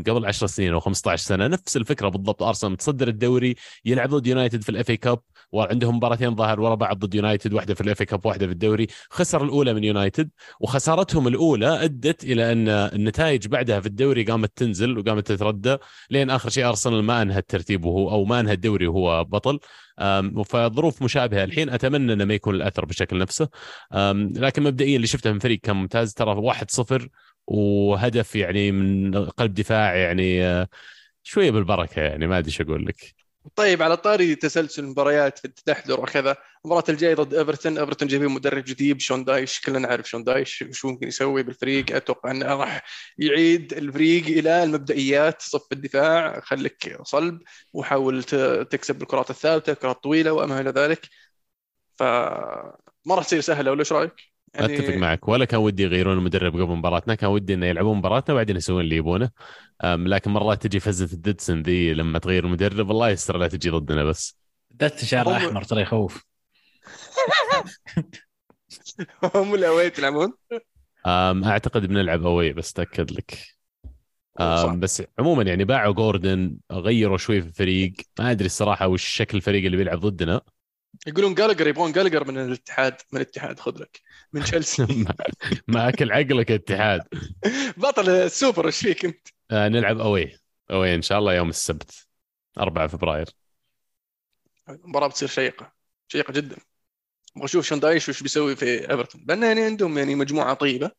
[0.08, 1.48] قبل 10 سنين أو 15 سنة.
[1.48, 5.20] نفس الفكرة بالضبط ارسنال متصدر الدوري يلعب ضد يونايتد في ال FA Cup
[5.52, 8.88] وعندهم مباراتين ظاهر ورا بعض ضد يونايتد واحدة في ال FA Cup واحدة في الدوري.
[9.10, 14.98] خسر الأولى من يونايتد وخسارتهم الأولى أدت إلى أن النتائج بعدها في الدوري قامت تنزل
[14.98, 15.78] وقامت تتردى
[16.10, 19.60] لين آخر شيء أرسنال ما انهى الترتيب وهو أو ما انهى الدوري وهو بطل.
[20.46, 23.50] فظروف مشابهة الحين أتمنى إنه ما يكون الأثر بالشكل نفسه.
[24.36, 27.10] لكن مبدئيا اللي شفته من فريق كان ممتاز ترى 1-0
[27.48, 30.68] وهدف يعني من قلب دفاع يعني آه،
[31.24, 33.19] شوية بالبركة يعني ما أدري إيش أقول لك.
[33.56, 36.36] طيب على طاري تسلسل المباريات في التحضر وكذا.
[36.66, 37.78] المباراة الجاية ضد إيفرتون.
[37.78, 39.62] إيفرتون جايبين مدرب جديد شون دايش.
[39.62, 41.96] كلنا نعرف شون دايش شو ممكن يسوي بالفريق.
[41.96, 42.84] أتوقع إنه راح
[43.18, 46.40] يعيد الفريق إلى المبدئيات صف الدفاع.
[46.40, 47.42] خليك صلب
[47.74, 48.24] وحاول
[48.72, 51.10] تكسب بالكرات الثابتة الكرات الطويله وما إلى ذلك.
[51.98, 52.04] ف
[53.06, 55.28] ما راح تصير سهلة ولا إيش رأيك؟ يعني أتفق معك.
[55.28, 58.96] ولا كان ودي يغيرون المدرب قبل مباراتنا كان ودي إنه يلعبون مباراتنا وبعدين يسوون اللي
[58.96, 59.30] يبونه.
[59.84, 64.38] لكن مرات تجي فزة الديدسون ذي لما تغير المدرب الله يستر لا تجي ضدنا بس.
[64.82, 66.24] ذات شعر هم- أحمر ترى يخوف.
[69.36, 70.34] هم الاويت يلعبون
[71.06, 73.38] أم، أعتقد بنلعب اوي بس تاكد لك.
[74.78, 77.94] بس عموما يعني باعوا جوردن غيروا شوي في الفريق.
[78.20, 80.42] ما أدري الصراحة وش شكل الفريق اللي بيلعب ضدنا.
[81.08, 84.02] يقولون جالجر يبغون جالجر من الاتحاد من الاتحاد خذ لك.
[84.34, 84.84] من تشيلسي.
[84.84, 85.16] ما-
[85.68, 87.02] ما أكل عقلك اتحاد.
[87.78, 90.38] بطل السوبر إيش فيك أنت؟ آه، نلعب أوي.
[90.72, 92.08] أوي إن شاء الله يوم السبت
[92.58, 93.26] 4 فبراير.
[94.70, 95.74] المباراة بتصير شيقة
[96.08, 96.56] شيقة جدا.
[97.36, 99.26] أبغى أشوف شون دايش وش بيسوي في إيفرتون.
[99.28, 100.92] لأن يعني عندهم يعني مجموعة طيبة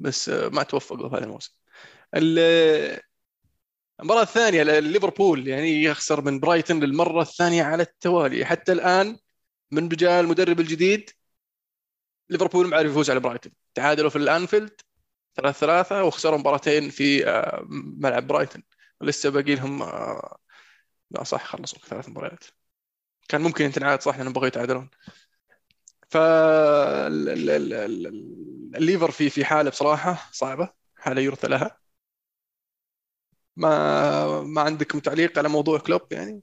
[0.00, 1.52] بس آه، ما توفقوا في هذا الموسم.
[2.14, 3.00] ال-
[4.00, 8.44] المباراة الثانية ليفربول يعني يخسر من برايتون للمرة الثانية على التوالي.
[8.44, 9.18] حتى الآن
[9.70, 11.10] من جاء المدرب الجديد
[12.30, 13.52] ليفربول ما عرف يفوز على برايتون.
[13.74, 14.80] تعادلوا في الأنفيلد
[15.36, 17.64] ثلاث ثلاثة وخسروا مباراتين في آه،
[18.00, 18.62] ملعب برايتون.
[19.00, 20.38] ولسه باقي لهم آه،
[21.10, 22.44] لا صح خلصوا ثلاث مباريات.
[23.28, 24.90] كان ممكن ثنتين عاد صح لأنهم بغوا يتعادلون.
[26.10, 31.81] ف ال- ال- ال- ال- الليفر في في حالة بصراحة صعبة حالة يرثى لها.
[33.56, 36.40] ما ما عندكم تعليق على موضوع كلوب يعني؟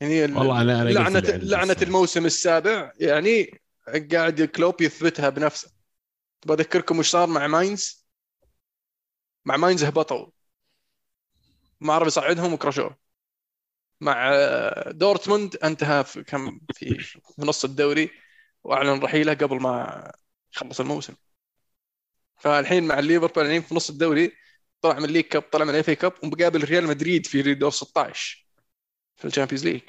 [0.00, 1.18] يعني ال- والله أنا- أنا لعنه
[1.62, 1.82] الصراحة.
[1.82, 3.60] الموسم السابع يعني
[4.12, 5.70] قاعد كلوب يثبتها بنفسه.
[6.40, 8.06] تبغى أذكركم وش صار مع ماينز؟
[9.44, 10.26] مع ماينز هبطوا
[11.80, 12.96] ما عرف يصعدهم وكرشوه.
[14.00, 14.32] مع
[14.88, 18.10] دورتموند انتهى في كم في نص الدوري
[18.64, 20.12] وأعلن رحيله قبل ما
[20.54, 21.14] يخلص الموسم.
[22.36, 24.32] فالحين مع الليفربول الحين في نص الدوري
[24.86, 27.70] طلع من ال League Cup طلع من ال FA Cup ومقابل ريال مدريد في دور
[27.70, 28.46] 16
[29.16, 29.80] في ال Champions League.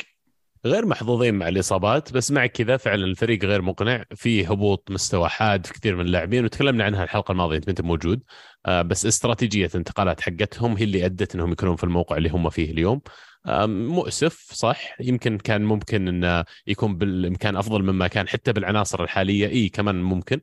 [0.65, 4.03] غير محظوظين مع الإصابات بس مع كذا فعلا الفريق غير مقنع.
[4.15, 7.81] في هبوط مستوى حاد في كثير من اللاعبين وتكلمنا عنها الحلقة الماضية أنت ما انت
[7.81, 8.23] موجود.
[8.65, 12.71] آه، بس استراتيجية الانتقالات حقتهم هي اللي أدت إنهم يكونون في الموقع اللي هم فيه
[12.71, 13.01] اليوم.
[13.45, 19.47] آه، مؤسف صح؟ يمكن كان ممكن إنه يكون بالإمكان أفضل مما كان حتى بالعناصر الحالية.
[19.47, 20.41] إي كمان ممكن.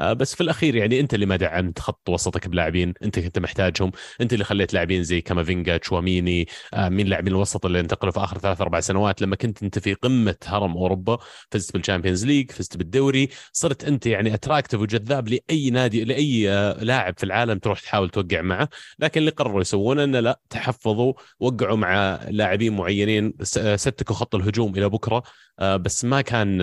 [0.00, 4.32] بس في الأخير يعني أنت اللي ما دعمت خط وسطك بلاعبين أنت كنت محتاجهم أنت
[4.32, 8.60] اللي خليت لاعبين زي كامافينجا تشواميني آه، مين لاعبين الوسط اللي انتقلوا في آخر ثلاث
[8.60, 11.18] أربع سنوات لما كنت أنت في قمة هرم أوروبا
[11.50, 16.84] فزت بال Champions League فزت بالدوري صرت أنت يعني attractive وجذاب لأي نادي لأي آه،
[16.84, 18.68] لاعب في العالم تروح تحاول توقع معه.
[18.98, 24.74] لكن اللي قرروا يسوونه إنه لا تحفظوا وقعوا مع لاعبين معينين آه، ستكوا خط الهجوم
[24.76, 25.22] إلى بكرة
[25.58, 26.58] آه، بس ما كان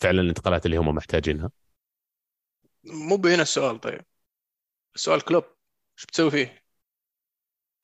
[0.00, 1.61] فعلا الانتقالات اللي هم محتاجينها.
[2.84, 4.00] مو هنا السؤال طيب.
[4.94, 5.44] السؤال كلوب
[5.98, 6.62] إيش بتسوي فيه؟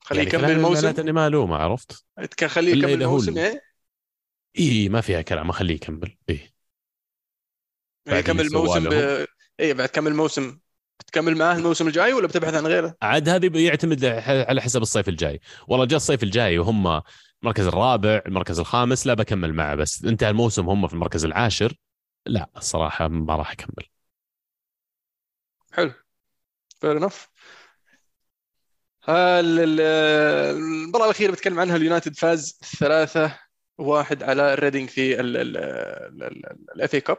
[0.01, 0.79] خليه يعني يكمل الموسم.
[0.79, 2.05] المعنات إني ما ألومه عرفت؟
[2.37, 3.61] كان خليه يكمل الموسم يعني
[4.59, 6.17] اي ما فيها كلام اخليه يكمل.
[6.31, 6.51] اي
[8.07, 9.27] بعد يكمل سواه الموسم ب...
[9.61, 10.59] اي بعد كمل الموسم.
[11.01, 15.41] بتكمل معاه الموسم الجاي ولا بتبحث عن غيره؟ عاد هذه بيعتمد على حسب الصيف الجاي.
[15.69, 17.03] والله جاء الصيف الجاي وهم
[17.43, 20.05] المركز الرابع المركز الخامس لا بكمل معه بس.
[20.05, 21.75] انتهى الموسم هم في المركز العاشر.
[22.27, 23.87] لا الصراحة ما راح أكمل.
[25.73, 25.93] حلو.
[26.81, 27.29] fair enough
[29.09, 33.39] المباراة الأخيرة بتكلم عنها اليونايتد فاز ثلاثة
[33.79, 37.19] واحد على الريدنج في ال FA Cup.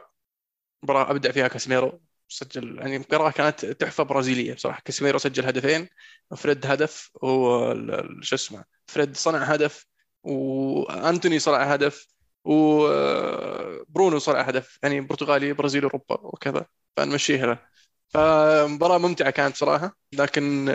[0.82, 4.82] مباراة أبدع فيها كاسميرو سجل يعني مباراة كانت تحفة برازيلية بصراحة.
[4.84, 5.88] كاسميرو سجل هدفين
[6.36, 9.86] فريد هدف وشو اسمه فريد صنع هدف
[10.22, 12.06] وأنتوني صنع هدف
[12.44, 14.78] وبرونو صنع هدف.
[14.82, 16.66] يعني برتغالي برازيلي أوروبا وكذا.
[16.96, 17.70] فنمشيها له.
[18.10, 20.68] فمباراة ممتعة كانت صراحة لكن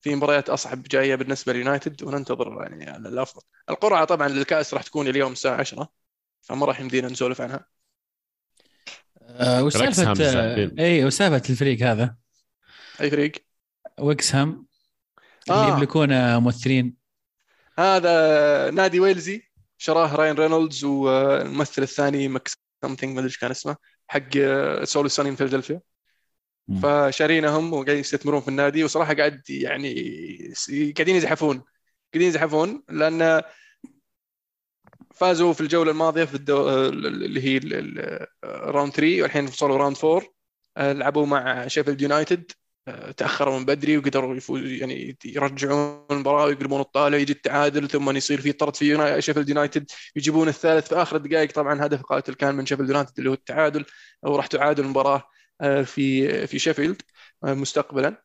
[0.00, 5.32] في مباريات أصعب جاية بالنسبة ليونايتد وننتظر يعني الأفضل القرعة طبعا للكأس راح تكون اليوم
[5.32, 5.88] الساعة 10
[6.42, 7.66] فما راح يمدينا نسولف عنها
[9.22, 10.80] آه وش ريكسهام سالفة زعلان.
[10.80, 12.16] آه اي وش سالفة الفريق هذا؟
[13.00, 13.32] أي فريق
[14.00, 14.66] ريكسهام
[15.48, 15.76] اللي آه.
[15.76, 16.96] يملكون آه، ممثلين
[17.78, 19.42] هذا نادي ويلزي
[19.78, 23.76] شراه راين رينولدز والممثل الثاني ماك something ما أدري إيش كان اسمه
[24.08, 24.28] حق
[24.84, 25.80] Always Sunny in Philadelphia.
[26.82, 29.94] فشارينهم وقاعدين يستثمرون في النادي وصراحة قاعد يعني
[30.96, 31.62] قاعدين يزحفون.
[32.14, 33.42] قاعدين يزحفون لأن
[35.14, 36.68] فازوا في الجولة الماضية في الدو...
[36.88, 37.60] اللي هي
[38.44, 40.22] ال round 3 والحين وصلوا round 4
[40.76, 42.52] آه، لعبوا مع شيفيلد يونايتد
[42.88, 48.40] آه، تأخروا من بدري وقدروا يفوز يعني يرجعون المباراة ويقلبون الطاوله يجي التعادل ثم يصير
[48.40, 52.66] في طرد في شيفيلد يونايتد يجيبون الثالث في آخر الدقائق طبعا هدف قاتل كان من
[52.66, 53.84] شيفيلد يونايتد اللي هو التعادل
[54.22, 55.22] وراح تعادل المباراة.
[55.84, 57.02] في في شيفيلد
[57.44, 58.22] آه، مستقبلا.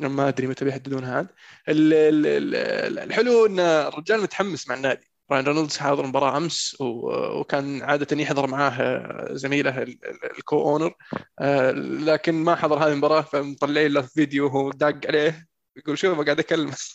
[0.00, 1.28] ما أدري متى بيحددونها عاد
[1.68, 5.10] ال- ال- ال- الحلو إن الرجال متحمس مع النادي.
[5.30, 10.94] راين رينولدز حاضر المباراه أمس و- وكان عادة يحضر معاه زميله ال- ال- ال co-owner
[11.38, 15.46] آه، لكن ما حضر هذه المباراة فمطلعين له فيديو وهو داق عليه.
[15.76, 16.40] يقول شوف قاعد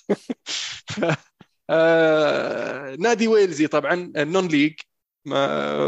[1.69, 4.73] آه، نادي ويلزي طبعا ال non-league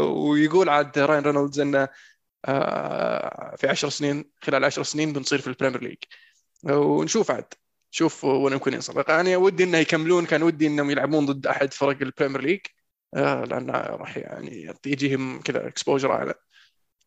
[0.02, 1.88] ويقول عاد راين رينولدز إنه آه،
[3.56, 5.98] في عشر سنين خلال عشر سنين بنصير في ال Premier League.
[6.64, 7.54] ونشوف عاد.
[7.90, 12.02] شوف وين يمكن ينصر يعني ودي إنه يكملون كان ودي إنهم يلعبون ضد أحد فرق
[12.02, 12.60] ال Premier League.
[13.14, 16.34] آه، لأن راح يعني يجيهم كذا exposure أعلى.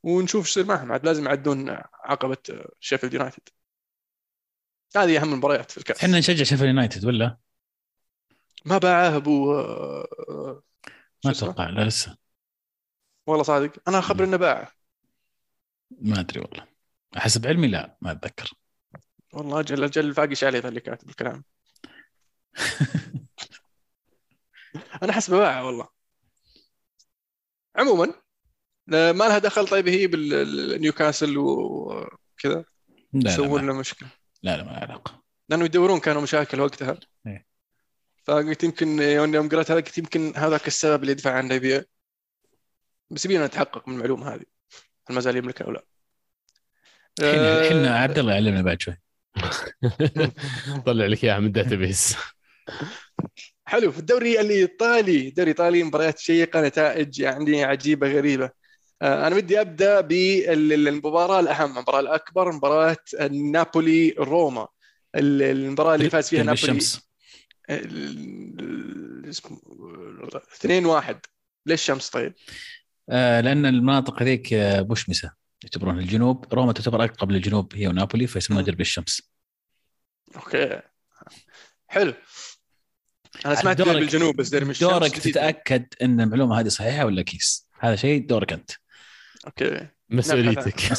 [0.03, 0.91] ونشوف إيش يصير معهم.
[0.91, 1.69] عاد لازم يعدون
[2.03, 3.49] عقبة آه، شيفيلد يونايتد
[4.95, 6.03] هذه أهم المباريات في الكأس.
[6.03, 7.37] إحنا نشجع شيفيلد يونايتد ولا؟
[8.65, 10.61] ما باعه أبو آه،
[11.25, 12.17] ما؟ أتوقع لا لسه.
[13.27, 13.71] والله صادق.
[13.87, 14.76] أنا خبر إنه باعه.
[15.91, 16.67] ما أدري والله.
[17.15, 18.53] حسب علمي لا ما أتذكر.
[19.33, 21.43] والله أجل أجل فاقش عليه ذا اللي كاتب الكلام.
[25.03, 25.87] أنا حسب باعه والله.
[27.75, 28.13] عموما
[28.87, 32.65] ما لها دخل طيب هي بالنيوكاسل وكذا
[33.13, 34.09] لا يسوون لنا مشكلة.
[34.43, 35.23] لا, لا ما له علاقة.
[35.49, 36.99] لأنه يدورون كانوا مشاكل وقتها.
[37.27, 37.47] إيه.
[38.23, 41.83] فقلت يمكن يوم يوم قرأت هذا قلت يمكن هذاك السبب اللي يدفع عنه يبيع
[43.09, 44.56] بس يبينا نتحقق من المعلومة هذه.
[45.09, 45.83] هل ما زال يملكها أو لا؟
[47.19, 49.01] الحين آه، الحين عبد الله يعلمنا بعد شوي.
[50.85, 52.15] طلع لك إياها من database
[53.65, 53.91] حلو.
[53.91, 58.49] في الدوري الإيطالي الدوري الإيطالي مباريات شيقة نتائج يعني عجيبة غريبة.
[59.01, 62.97] آه، أنا بدي أبدأ بالمباراة الأهم المباراة الأكبر مباراة
[63.31, 64.67] نابولي روما.
[65.15, 67.07] ال- المباراة اللي فاز فيها نابولي بالشمس.
[70.55, 71.19] 2 1
[71.65, 72.33] ليش شمس طيب؟
[73.09, 75.31] آه لأن المناطق هذيك آه، مشمسه
[75.63, 76.53] يعتبرون الجنوب.
[76.53, 78.65] روما تعتبر أقرب للجنوب هي ونابولي فيسمونها.
[78.65, 79.31] درب الشمس.
[80.35, 80.81] okay.
[81.87, 82.13] حلو.
[83.45, 85.33] أنا سمعت درب الجنوب بس درب الشمس دورك جديد.
[85.33, 88.71] تتأكد إن المعلومة هذه صحيحة ولا كيس؟ هذا شيء دورك أنت.
[89.47, 89.87] okay.
[90.09, 90.75] مسؤوليتك.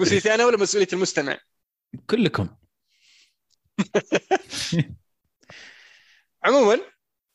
[0.00, 1.38] مسؤوليتي أنا ولا مسؤوليه المستمع؟
[2.06, 2.48] كلكم.
[6.44, 6.80] عموما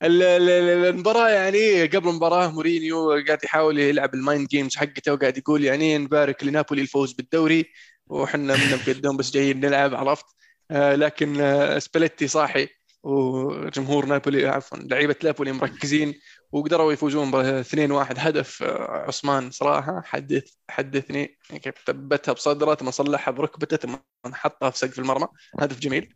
[0.06, 5.14] ال- ال- ال- المباراة يعني قبل المباراة مورينيو قاعد يحاول يلعب ال mind games حقته
[5.14, 7.66] وقاعد يقول يعني نبارك لنابولي الفوز بالدوري
[8.08, 10.26] وحنا منا مقدم بس جايين نلعب عرفت؟
[10.72, 12.68] آه لكن آه سباليتي صاحي
[13.04, 16.14] وجمهور نابولي عفوا لعيبة نابولي مركزين
[16.52, 22.92] وقدروا يفوزون ب 2-1 هدف آه أوسيمين صراحة حدث حدثني يعني كيف ثبتها بصدره ثم
[22.92, 23.96] صلحها بركبته ثم
[24.34, 25.28] حطها في سقف المرمى
[25.60, 26.14] هدف جميل.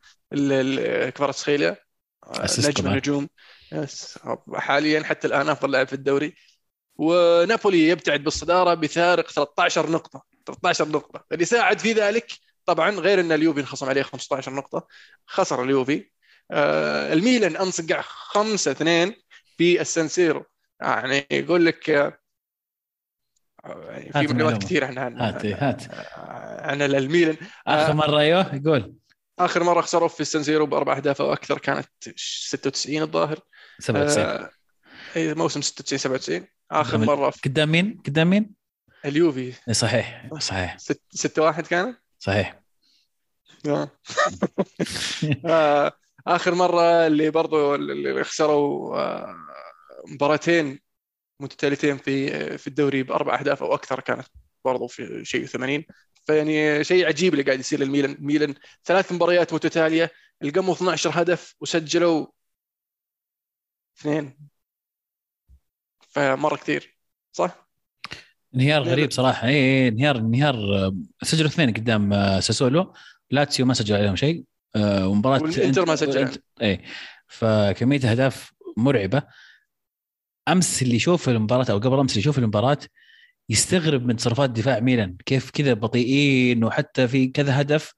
[1.15, 1.77] كفاراتسخيليا
[2.23, 2.87] آه، نجم.
[2.87, 3.27] النجوم
[3.71, 4.19] yes.
[4.53, 6.35] حاليا حتى الآن أفضل لاعب في الدوري.
[6.95, 10.23] ونابولي يبتعد بالصدارة بفارق 13 نقطة.
[10.45, 11.25] 13 نقطة.
[11.31, 12.31] اللي ساعد في ذلك
[12.65, 14.87] طبعا غير إن اليوفي انخصم عليه 15 نقطة.
[15.25, 16.09] خسر اليوفي.
[16.51, 19.13] آه، الميلان أنصقع 5 2
[19.57, 20.45] في السانسيرو.
[20.81, 22.19] يعني يقول لك آه،
[23.65, 24.63] يعني في معلومات.
[24.63, 25.83] كثير عن عن هات هات.
[26.63, 27.37] عن الميلان.
[27.67, 27.93] آخر آه.
[27.93, 28.93] مرة أيوه يقول
[29.39, 33.39] آخر مرة خسروا في السانسيرو بأربع أهداف أو أكثر كانت 96 الظاهر.
[33.79, 34.49] 97 آه،
[35.15, 38.51] اي موسم 96 97 آخر مرة في قدام مين؟ قدام مين؟
[39.05, 39.53] اليوفي.
[39.67, 40.77] إيه، صحيح صحيح.
[41.09, 42.61] 6 1 كانت صحيح.
[43.67, 43.91] آه.
[45.45, 45.91] آه،
[46.27, 49.35] آخر مرة اللي برضو اللي خسروا آه،
[50.07, 50.79] مباراتين
[51.39, 54.27] متتاليتين في في الدوري بأربع أهداف أو أكثر كانت
[54.65, 55.83] برضو في شيء 80
[56.25, 58.17] فيعني شيء عجيب اللي قاعد يصير للميلان.
[58.19, 60.11] ميلان ثلاث مباريات متتالية
[60.43, 62.27] القموا 12 هدف وسجلوا
[63.99, 64.37] اثنين.
[65.99, 66.97] فمرة كثير
[67.31, 67.69] صح؟
[68.55, 69.11] انهيار غريب.
[69.11, 69.47] صراحة.
[69.47, 72.93] اي إي، انهيار انهيار آه، سجلوا اثنين قدام آه، ساسولو.
[73.31, 74.43] لاتسيو ما سجل عليهم شيء
[74.75, 76.31] آه، ومباراة والإنتر ما سجل.
[76.61, 76.81] اي
[77.27, 79.23] فكمية أهداف مرعبة.
[80.47, 82.79] أمس اللي يشوف المباراة أو قبل أمس اللي يشوف المباراة
[83.49, 85.17] يستغرب من تصرفات دفاع ميلان.
[85.25, 87.93] كيف كذا بطيئين وحتى في كذا هدف.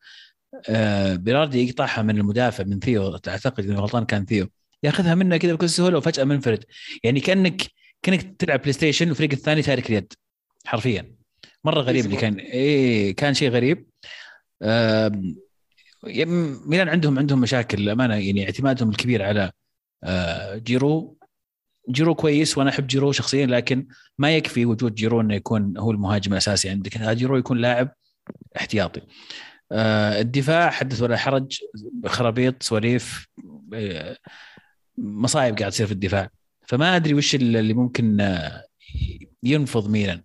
[1.13, 3.19] بيراردي يقطعها من المدافع من ثيو.
[3.27, 4.47] أعتقد انه غلطان كان ثيو.
[4.83, 6.63] ياخذها منه كذا بكل سهولة وفجأة منفرد.
[7.03, 7.61] يعني كانك
[8.01, 10.13] كأنك تلعب PlayStation والفريق الثاني تارك اليد
[10.65, 11.15] حرفيا.
[11.63, 13.85] مرة غريب اللي كان إيه كان شيء غريب.
[16.65, 19.51] ميلان عندهم عندهم مشاكل الامانه يعني اعتمادهم الكبير على
[20.03, 21.17] آه، جيرو.
[21.89, 26.33] جيرو كويس وأنا أحب جيرو شخصيا لكن ما يكفي وجود جيرو إنه يكون هو المهاجم
[26.33, 26.97] الأساسي عندك.
[26.97, 27.93] جيرو يكون لاعب
[28.57, 29.01] احتياطي.
[29.71, 31.59] آه، الدفاع حدث ولا حرج.
[32.05, 33.27] خرابيط سواليف
[33.73, 34.17] آه،
[34.97, 36.29] مصايب قاعد تصير في الدفاع.
[36.67, 38.63] فما أدري وش اللي ممكن آه،
[39.43, 40.21] ينفض ميلان.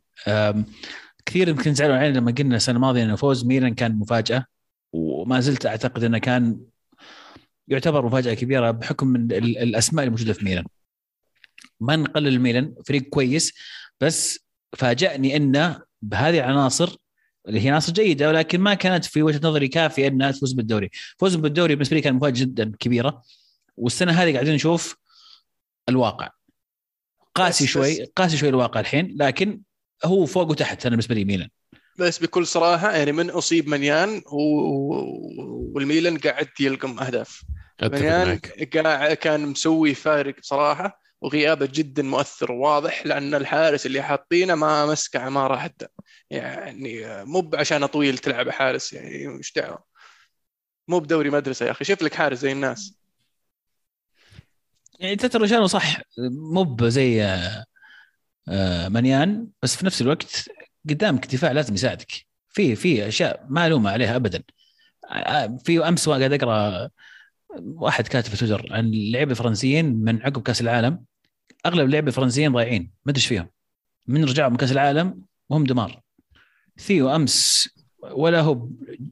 [1.27, 4.45] كثير يمكن زعلوا علينا لما قلنا السنة الماضية إنه فوز ميلان كان مفاجأة.
[4.93, 6.61] وما زلت أعتقد إنه كان
[7.69, 10.65] يعتبر مفاجأة كبيرة بحكم من ال- الأسماء الموجوده في ميلان.
[11.81, 13.53] ما نقلل الميلان فريق كويس
[14.01, 14.39] بس
[14.73, 16.97] فاجأني انه بهذه العناصر
[17.49, 21.35] اللي هي عناصر جيدة ولكن ما كانت في وجهة نظري كافية إنها تفوز بالدوري، فوز
[21.35, 23.23] بالدوري بالنسبة لي كان مفاجأة جدا كبيرة.
[23.77, 24.97] والسنة هذه قاعدين نشوف
[25.89, 26.31] الواقع.
[27.35, 29.61] قاسي بس- شوي قاسي شوي الواقع الحين لكن
[30.05, 31.49] هو فوق وتحت أنا بالنسبة لي ميلان.
[31.99, 34.41] بس بكل صراحة يعني من أصيب منيان و...
[35.75, 37.43] والميلان قاعد يلقم أهداف.
[37.83, 38.41] منيان
[38.75, 45.17] قاعد كان مسوي فارق بصراحه وغيابه جدا مؤثر واضح لأن الحارس اللي حاطينه ما مسك
[45.17, 45.87] عماره حتى.
[46.31, 49.85] يعني مو عشان طويل تلعب حارس يعني مش دعوة؟
[50.89, 52.99] مو بدوري مدرسة يا أخي شوف لك حارس زي الناس.
[55.01, 56.01] يعني تتر صح
[56.53, 57.65] مو زي آه،
[58.49, 60.49] آه، منيان بس في نفس الوقت
[60.91, 62.13] قدامك دفاع لازم يساعدك.
[62.49, 64.43] في في أشياء ما الومه عليها ابدا.
[65.11, 66.89] آه، في أمس قاعد أقرأ
[67.59, 71.05] واحد كاتب في تويتر عن اللعيبه الفرنسيين من عقب كأس العالم.
[71.67, 73.51] أغلب اللعيبه الفرنسيين ضايعين ما أدري فيهم.
[74.07, 76.03] من رجعوا من كأس العالم وهم دمار.
[76.79, 77.69] ثيو أمس
[78.03, 78.69] ولا هو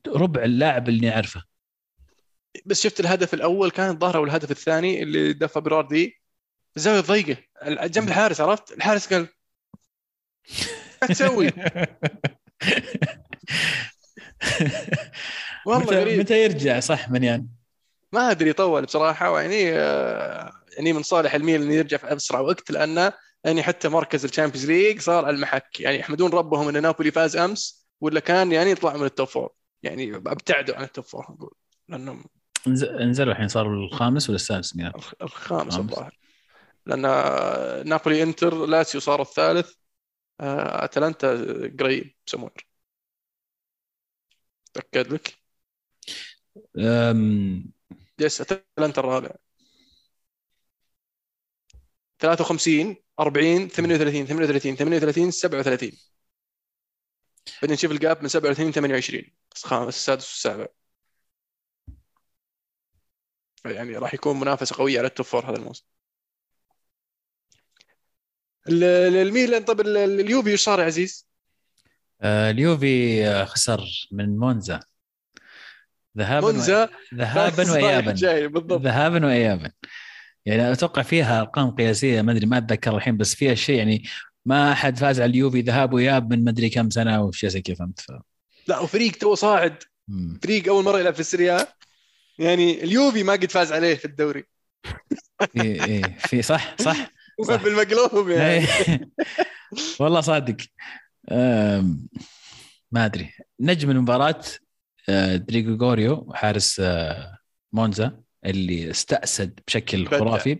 [0.09, 1.43] ربع اللاعب اللي نعرفه.
[2.67, 6.21] بس شفت الهدف الأول كان الظاهر أو الهدف الثاني اللي دفع براردي
[6.77, 7.37] الزاويه ضيقة.
[7.67, 9.29] جنب الحارس عرفت؟ الحارس قال
[11.09, 11.51] تسوي؟
[15.67, 17.49] والله متى, متى يرجع؟ صح منيان.
[18.13, 22.71] ما أدري طول بصراحة ويعني آه، يعني من صالح الميلان إنه يرجع في أسرع وقت
[22.71, 23.13] لأنه
[23.45, 25.81] يعني حتى مركز ال Champions League صار على المحك.
[25.81, 29.53] يعني يحمدون ربهم إن نابولي فاز أمس ولا كان يعني يطلع من ال top four
[29.83, 31.55] يعني أبتعدوا عن ال top four نقول
[31.89, 32.25] لأنهم
[32.67, 35.93] انزلوا الحين صاروا الخامس ولا السادس ميلان الخ- الخامس خامس.
[35.93, 36.19] الظاهر.
[36.87, 37.01] لأن
[37.89, 39.73] نابولي إنتر لاتسيو صار الثالث
[40.41, 41.35] آه، أتلانتا
[41.81, 42.67] قريب سموير
[44.75, 45.39] تأكد لك؟
[46.79, 47.73] أم،
[48.19, 49.31] yes أتلانتا الرابع.
[52.19, 55.93] 53 40 38 38 38 37
[57.63, 59.25] بعدين نشوف ال gap من 37 28
[59.55, 60.67] بس خامس السادس والسابع.
[63.67, 65.85] يعني راح يكون منافسه قويه على ال top four هذا الموسم.
[68.69, 71.27] ال- ال- الميلان طب ال- ال- اليوفي إيش صار يا عزيز؟
[72.21, 74.81] آه، اليوفي آه، خسر من مونزا.
[76.19, 78.13] ذهابا مونزا؟ ذهابا وايابا.
[78.79, 79.71] ذهابا وايابا.
[80.47, 84.05] يعني أتوقع فيها أرقام قياسية ما أدري ما أتذكر الحين بس فيها شيء يعني
[84.47, 87.75] ما أحد فاز على اليوفي ذهاب وإياب من ما أدري كم سنة وشيء زي كذا
[87.77, 88.13] فهمت؟ ف...
[88.69, 89.83] لا وفريق تو صاعد.
[90.09, 90.41] مم.
[90.43, 91.67] فريق أول مرة يلعب في ال Serie A
[92.39, 94.45] يعني اليوفي ما قد فاز عليه في الدوري.
[95.53, 96.03] في إيه.
[96.19, 96.97] في صح صح
[97.49, 97.63] صح.
[97.63, 98.65] بالمقلوب يعني.
[98.65, 99.11] إيه.
[100.01, 100.57] والله صادق.
[102.93, 103.31] ما أدري.
[103.61, 104.41] نجم المباراة
[105.09, 107.39] آه، دي غريغوريو حارس آه،
[107.73, 110.07] مونزا اللي استأسد بشكل.
[110.07, 110.59] خرافي.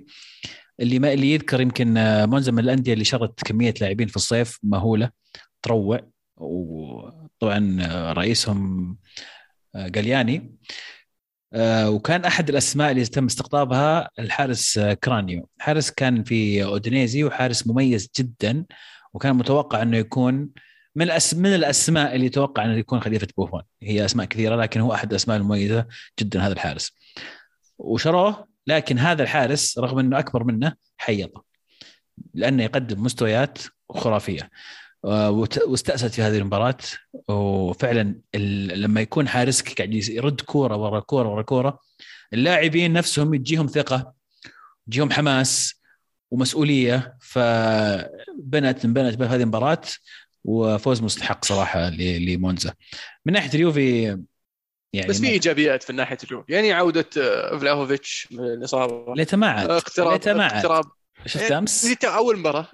[0.81, 4.59] اللي ما اللي يذكر يمكن آه، مونزا من الأندية اللي شرت كمية لاعبين في الصيف
[4.63, 5.11] مهولة
[5.63, 6.01] تروع
[6.37, 7.79] وطبعا
[8.13, 8.97] رئيسهم
[9.75, 9.89] آه،
[11.63, 15.49] وكان أحد الأسماء اللي تم استقطابها الحارس آه، كرانيو.
[15.59, 18.65] حارس كان في أودينيزي وحارس مميز جدا
[19.15, 20.35] وكان متوقع أنه يكون
[20.95, 21.09] من.
[21.37, 23.63] من الأسماء اللي يتوقع أنه يكون خليفة بوفون.
[23.83, 25.87] هي أسماء كثيرة لكن هو أحد الأسماء المميزة
[26.21, 26.93] جدا هذا الحارس.
[27.79, 31.45] وشروه لكن هذا الحارس رغم أنه أكبر منه حيطه
[32.35, 33.59] لأنه يقدم مستويات
[33.91, 34.43] خرافية.
[34.43, 34.51] آه،
[35.05, 36.77] واستأسد في هذه المباراة.
[37.29, 38.15] وفعلا
[38.75, 41.81] لما يكون حارسك قاعد يرد كورة ورا كورة ورا كورة
[42.33, 44.13] اللاعبين نفسهم يجيهم ثقة
[44.89, 45.81] يجيهم حماس
[46.31, 47.17] ومسؤولية.
[47.21, 49.83] فبنت انبنت بهذه المباراة
[50.45, 52.75] وفوز مستحق صراحة لمونزا.
[53.27, 54.19] من ناحية اليوفي
[54.93, 56.53] يعني بس في إيجابيات في ناحية اليوفي.
[56.53, 60.85] يعني عودة آه، فلاهوفيتش من الاصابه ليته ما عاد اقتراب عاد اقتراب.
[61.27, 62.67] شفت أمس؟ ليته أول مباراه.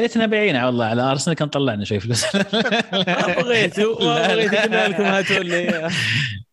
[0.00, 2.24] ليتنا بايعين والله على أرسنال كان طلعنا شوي فلوس
[3.38, 4.34] بغيتوا لا.
[4.34, 5.66] بغيتوا قلنا لكم هاتوا لي.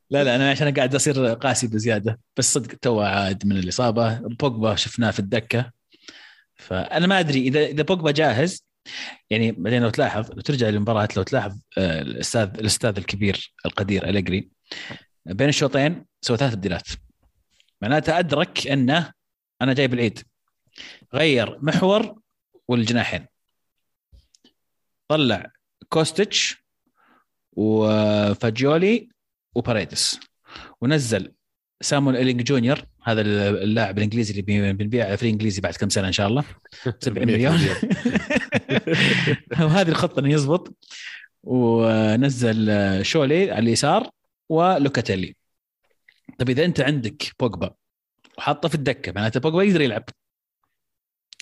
[0.09, 2.19] لا لا أنا عشان قاعد أصير قاسي بزيادة.
[2.37, 4.13] بس صدق تو عاد من الإصابة.
[4.13, 5.71] بوجبا شفناه في الدكة.
[6.55, 8.65] فأنا ما أدري اذا إذا بوجبا جاهز
[9.29, 14.49] يعني بعدين لو تلاحظ لو ترجع للمباراة لو تلاحظ آه، الاستاذ الأستاذ الكبير القدير أليجري
[15.25, 16.87] بين الشوطين سوى ثلاث تبديلات
[17.81, 19.11] معناته أدرك أنه
[19.61, 20.19] أنا جايب العيد.
[21.15, 22.15] غير محور
[22.67, 23.25] والجناحين.
[25.07, 25.51] طلع
[25.89, 26.63] كوستيتش
[27.51, 29.09] وفاجيولي
[29.55, 30.19] وباريدس.
[30.81, 31.33] ونزل
[31.81, 36.11] سامويل إيلينج جونيور هذا اللاعب الإنجليزي اللي بي- بنبيعه في الإنجليزي بعد كم سنة إن
[36.13, 36.43] شاء الله.
[36.99, 37.53] 70 مليون.
[39.61, 40.77] وهذه الخطة إنه يزبط.
[41.43, 42.69] ونزل
[43.05, 44.09] شولي على اليسار
[44.49, 45.35] ولوكاتيلي.
[46.39, 47.73] طيب إذا أنت عندك بوجبا
[48.37, 50.03] وحاطه في الدكة معناته بوجبا يقدر يلعب.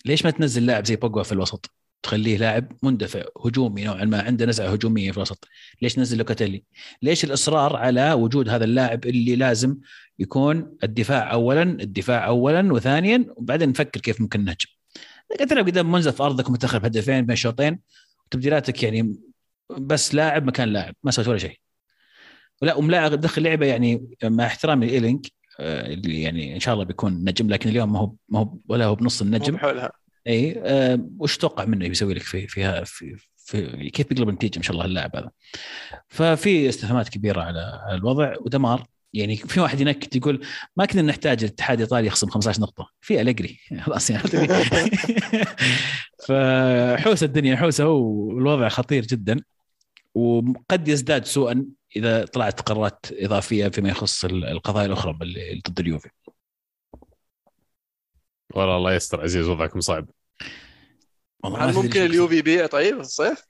[0.05, 1.71] ليش ما تنزل لاعب زي بوجبا في الوسط؟
[2.03, 5.47] تخليه لاعب مندفع هجومي نوعا ما عنده نزعة هجومية في الوسط.
[5.81, 6.63] ليش نزل لوكاتيلي؟
[7.01, 9.77] ليش الإصرار على وجود هذا اللاعب اللي لازم
[10.19, 14.67] يكون الدفاع اولا الدفاع اولا وثانيا وبعدين نفكر كيف ممكن نهجم.
[15.49, 17.79] تلعب قدام مونزا في أرضك ومتأخر بهدفين بين الشوطين
[18.25, 19.15] وتبديلاتك يعني
[19.69, 21.59] بس لاعب مكان لاعب ما سويت ولا شيء.
[22.61, 25.29] ولا وملاعب دخل لعبة يعني مع احترامي لإيلينج آه،
[25.59, 28.95] اللي يعني إن شاء الله بيكون نجم لكن اليوم ما هو ما هو ولا هو
[28.95, 29.55] بنص النجم.
[29.55, 29.91] بحولها.
[30.27, 34.63] إي آه وش تتوقع منه بيسوي لك في فيها في, في كيف بيقلب النتيجة إن
[34.63, 35.31] شاء الله اللاعب هذا؟
[36.07, 38.33] ففي استفهامات كبيرة على الوضع.
[38.39, 40.45] ودمار يعني في واحد ينكت يقول
[40.75, 42.89] ما كنا نحتاج الاتحاد الإيطالي يخصم 15 نقطة.
[43.01, 43.59] في أليجري.
[43.85, 44.23] خلاص يعني.
[46.27, 49.39] فحوسة الدنيا حوسة والوضع خطير جدا.
[50.15, 51.65] وقد يزداد سوءا.
[51.95, 56.09] إذا طلعت قرارات إضافية فيما يخص القضايا الأخرى اللي ضد اليوفي.
[58.53, 60.09] والله الله يستر عزيز وضعكم صعب.
[61.43, 63.43] والله هل ممكن اليوفي يبيع؟ طيب في الصيف؟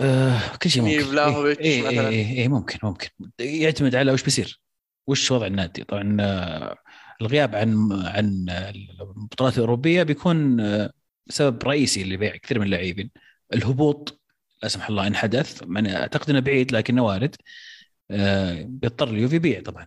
[0.00, 1.18] آه كل شيء يعني ممكن.
[1.18, 2.08] إيه إيه مثلاً.
[2.08, 3.08] إيه, إيه ممكن ممكن.
[3.38, 4.60] يعتمد على وش بيصير.
[5.06, 5.84] وش وضع النادي.
[5.84, 6.76] طبعا آه،
[7.20, 8.46] الغياب عن عن
[9.00, 10.92] البطولات الأوروبية بيكون آه،
[11.28, 13.10] سبب رئيسي لبيع كثير من اللاعبين.
[13.54, 14.20] الهبوط
[14.62, 17.36] لا سمح الله إن حدث من أعتقد إنه بعيد لكنه وارد.
[18.10, 19.86] آه، بيضطر اليوفي يبيع طبعا.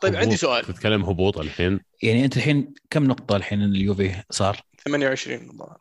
[0.00, 0.36] طيب عندي.
[0.36, 0.64] سؤال.
[0.64, 1.80] تتكلم هبوط الحين.
[2.02, 5.80] يعني أنت الحين كم نقطة الحين اليوفي صار؟ 28 مباراة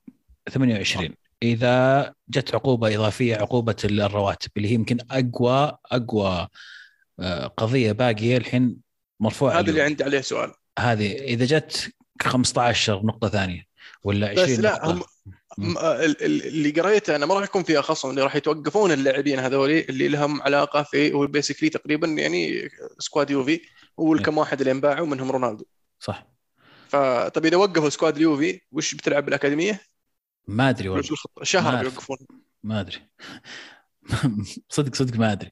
[0.49, 1.09] 28
[1.43, 6.47] إذا جت عقوبة إضافية عقوبة الرواتب اللي هي يمكن أقوى أقوى
[7.19, 8.77] آه، قضية باقية الحين
[9.19, 9.81] مرفوعة هذا اللي.
[9.81, 10.53] عندي عليه سؤال.
[10.79, 13.63] هذه إذا جت 15 نقطة ثانية
[14.03, 14.85] ولا 20 بس لا.
[14.85, 15.03] هم
[16.21, 20.41] اللي قريته أنا ما راح يكون فيها خصم اللي راح يتوقفون اللاعبين هذولي اللي لهم
[20.41, 22.69] علاقة في هو basically تقريبا يعني
[22.99, 23.61] squad يوفي
[23.97, 25.65] والكم واحد اللي انباعوا منهم رونالدو.
[25.99, 26.27] صح.
[26.87, 29.81] فطب إذا وقفوا squad اليوفي وش بتلعب بالأكاديمية؟
[30.47, 31.03] ما أدري والله؟
[31.43, 31.81] شهر.
[31.81, 32.17] بيوقفون.
[32.63, 33.09] ما أدري.
[34.69, 35.51] صدق صدق ما أدري.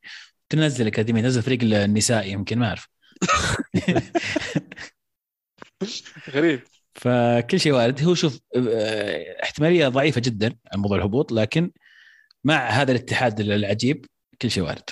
[0.50, 2.88] تنزل اكاديميه تنزل فريق النسائي يمكن ما أعرف.
[6.30, 6.64] غريب.
[7.02, 8.04] فكل شيء وارد.
[8.04, 11.72] هو شوف آه، احتمالية ضعيفة جدا عن موضوع الهبوط لكن
[12.44, 14.06] مع هذا الاتحاد العجيب
[14.42, 14.90] كل شيء وارد.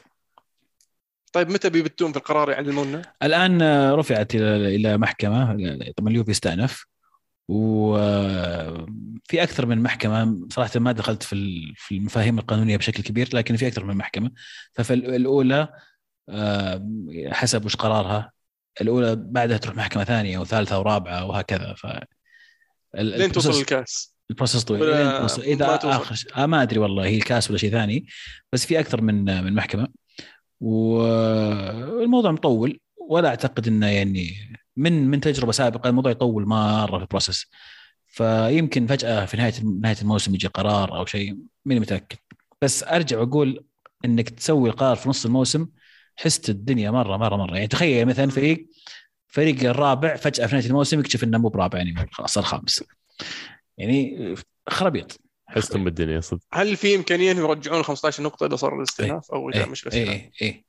[1.33, 5.45] طيب متى بيبتون في القرار يعلمونا؟ الآن آه، رفعت إلى إلى محكمة
[5.97, 6.85] طبعا اليوفي استأنف
[7.47, 10.47] وفي أكثر من محكمة.
[10.49, 14.31] صراحة ما دخلت في في المفاهيم القانونية بشكل كبير لكن في أكثر من محكمة.
[14.73, 15.69] ففي الأولى
[16.29, 16.87] آه،
[17.31, 18.38] حسب وش قرارها
[18.81, 21.73] الأولى بعدها تروح محكمة ثانية وثالثة ورابعة وهكذا.
[21.77, 21.87] ف
[22.95, 24.15] لين توصل الكاس.
[24.29, 24.85] البروسس طويل.
[24.95, 25.41] لين توصل.
[25.41, 28.05] ما اذا توصل؟ آخر ش- آه ما أدري والله هي الكاس ولا شيء ثاني
[28.53, 29.87] بس في أكثر من من محكمة.
[30.61, 32.79] والموضوع مطول.
[33.09, 34.33] ولا أعتقد إنه يعني
[34.77, 37.45] من من تجربة سابقة الموضوع يطول مرة في البروسس
[38.07, 42.17] فيمكن فجأة في نهاية نهاية الموسم يجي قرار أو شيء ماني متأكد.
[42.61, 43.65] بس أرجع وأقول
[44.05, 45.67] إنك تسوي القرار في نص الموسم
[46.19, 47.55] حست الدنيا مرة مرة مرة.
[47.55, 48.69] يعني تخيل مثلا فريق
[49.27, 52.83] فريق الرابع فجأة في نهاية الموسم يكتشف إنه مو برابع يعني خلاص صار خامس
[53.77, 54.35] يعني
[54.69, 55.19] خرابيط.
[55.47, 56.41] حستم بالدنيا صدق.
[56.53, 59.69] هل في إمكانية إنهم يرجعون ال 15 نقطة إذا صار الاستئناف أو إذا إيه.
[59.69, 60.65] مش الاستئناف؟ إيه إيه.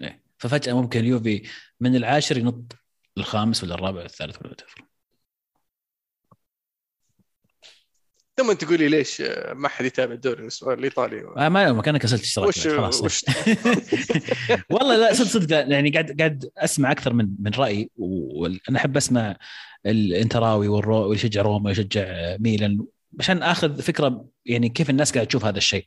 [0.00, 0.22] إيه.
[0.38, 1.42] ففجأة ممكن اليوفي
[1.80, 2.76] من العاشر ينط
[3.18, 4.56] الخامس ولا الرابع ولا الثالث ولا
[8.40, 9.22] ثم تقول لي ليش
[9.54, 13.24] ما حد يتابع الدوري الإيطالي؟ آه ما ما كأنك كسلت اشتراك وش خلاص وش
[14.70, 19.36] والله لا صدق صدق يعني قاعد قاعد أسمع أكثر من من رأي وأنا أحب أسمع
[19.86, 22.86] الإنتراوي والرو واللي يشجع روما يشجع ميلان
[23.20, 25.84] عشان آخذ فكرة يعني كيف الناس قاعد تشوف هذا الشيء.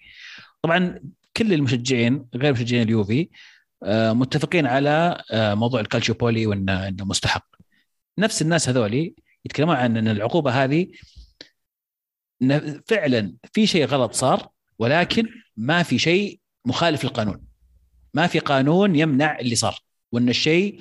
[0.61, 0.99] طبعا
[1.37, 3.29] كل المشجعين غير مشجعين اليوفي
[3.83, 7.45] آه، متفقين على آه، موضوع الكالشيوبولي وانه إنه مستحق.
[8.19, 10.87] نفس الناس هذولي يتكلمون عن إن العقوبة هذه
[12.87, 15.27] فعلا في شيء غلط صار ولكن
[15.57, 17.41] ما في شيء مخالف للقانون.
[18.13, 19.79] ما في قانون يمنع اللي صار
[20.11, 20.79] وإن الشيء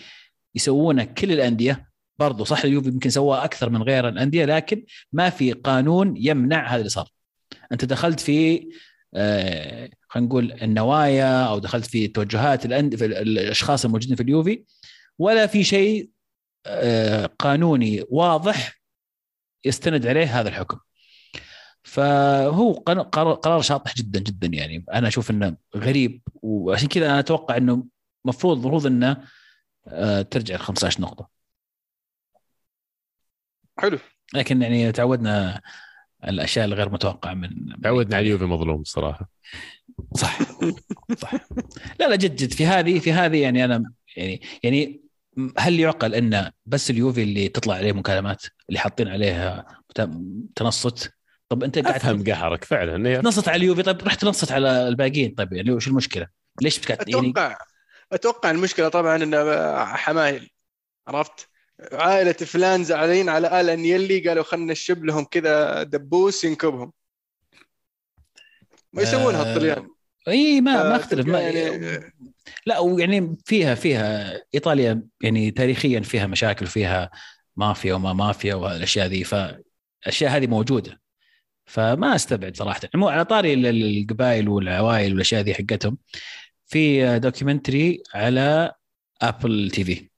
[0.54, 1.88] يسوونه كل الأندية
[2.18, 6.78] برضو صح اليوفي يمكن سواه أكثر من غير الأندية لكن ما في قانون يمنع هذا
[6.78, 7.08] اللي صار.
[7.72, 8.68] أنت دخلت في
[9.14, 12.96] آه خلينا نقول النوايا أو دخلت في توجهات الأند...
[12.96, 14.64] في الأشخاص الموجودين في اليوفي
[15.18, 16.10] ولا في شيء
[16.66, 18.80] آه قانوني واضح
[19.64, 20.78] يستند عليه هذا الحكم.
[21.88, 24.84] فهو قرار قرار شاطح جدا جدا يعني.
[24.92, 27.84] أنا أشوف إنه غريب وعشان كذا أنا أتوقع إنه
[28.24, 29.24] المفروض المفروض إنه
[29.88, 31.28] آه، ترجع ل 15 نقطة.
[33.78, 33.98] حلو.
[34.34, 35.60] لكن يعني تعودنا
[36.24, 37.50] الأشياء الغير متوقعة من
[37.82, 39.30] تعودنا على اليوفي مظلوم الصراحه
[40.16, 40.38] صح.
[41.18, 41.34] صح.
[42.00, 42.52] لا لا جد جد.
[42.52, 45.00] في هذه في هذه يعني أنا يعني يعني
[45.58, 49.66] هل يعقل إن بس اليوفي اللي تطلع عليه مكالمات اللي حاطين عليها
[50.56, 51.17] تنصت
[51.48, 55.34] طب أنت قاعد أفهم قهرك فعلا هي- تنصت على اليوفي طيب رح تنصت على الباقيين
[55.34, 56.26] طيب يعني وش المشكلة؟
[56.62, 57.56] ليش قاعد يعني؟ أتوقع
[58.12, 60.50] أتوقع المشكلة طبعا انه حمايل
[61.08, 61.48] عرفت؟
[61.92, 66.92] عائلة فلان زعلانين على آل انيلي قالوا خلنا نشب لهم كذا دبوس ينكبهم.
[68.92, 69.88] ما يسوونها آه، الطليان
[70.28, 72.12] إي ما ما آه، أختلف ما يعني-
[72.66, 77.10] لا ويعني فيها فيها إيطاليا يعني تاريخيا فيها مشاكل فيها
[77.56, 81.00] مافيا وما مافيا والاشياء ذي فالأشياء هذه موجودة.
[81.68, 82.80] فما استبعد صراحة.
[82.94, 85.98] مو على طاري ال- ال- القبائل والعوائل والاشياء ذي حقتهم.
[86.66, 88.72] في documentary على
[89.22, 90.08] Apple TV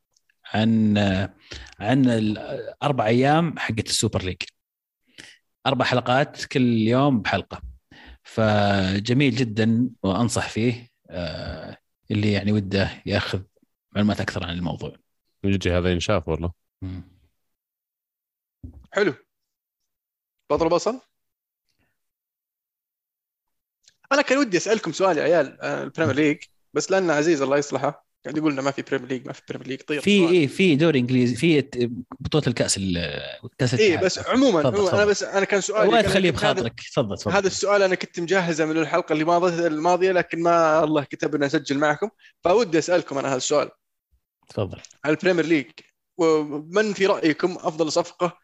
[0.54, 0.98] عن
[1.80, 4.36] عن الأربع أيام حقت ال Super League.
[5.66, 7.62] أربع حلقات كل يوم بحلقة.
[8.22, 11.76] فجميل جدا وأنصح فيه آه،
[12.10, 13.42] اللي يعني وده ياخذ
[13.92, 14.96] معلومات أكثر عن الموضوع.
[15.44, 16.52] يجي هذا ينشاف والله.
[18.92, 19.14] حلو.
[20.50, 21.00] بطل بصل
[24.12, 26.38] أنا كان ودي أسألكم سؤال يا عيال آه، ال Premier League.
[26.74, 29.66] بس لأن عزيز الله يصلحه قاعد يقول لنا ما في Premier League ما في Premier
[29.68, 29.80] League.
[29.80, 30.32] طيب في سؤال.
[30.32, 31.60] إيه في دوري إنجليزي في
[32.20, 34.04] بطولة الكأس ال- كأس إيه الاتحاد.
[34.04, 35.04] بس عموما تفضل، عموماً أنا.
[35.04, 36.80] بس أنا كان سؤالي ولا كان- تخليه بخاطرك.
[36.80, 37.34] تفضل تفضل.
[37.34, 41.46] هذا السؤال أنا كنت مجهزه من الحلقة اللي ماضيه الماضية لكن ما الله كتب لنا
[41.46, 42.08] أسجل معكم.
[42.44, 43.70] فودي أسألكم أنا هذا السؤال
[44.48, 44.78] تفضل.
[45.04, 45.66] على ال Premier League
[46.18, 48.38] ومن في رأيكم أفضل صفقة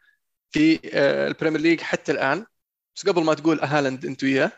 [0.51, 2.45] في آه، ال Premier League حتى الآن؟
[2.95, 4.45] بس قبل ما تقول هالاند أنت وياه.
[4.45, 4.51] آه،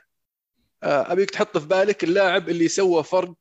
[0.84, 3.34] أبيك تحط في بالك اللاعب اللي سوى فرق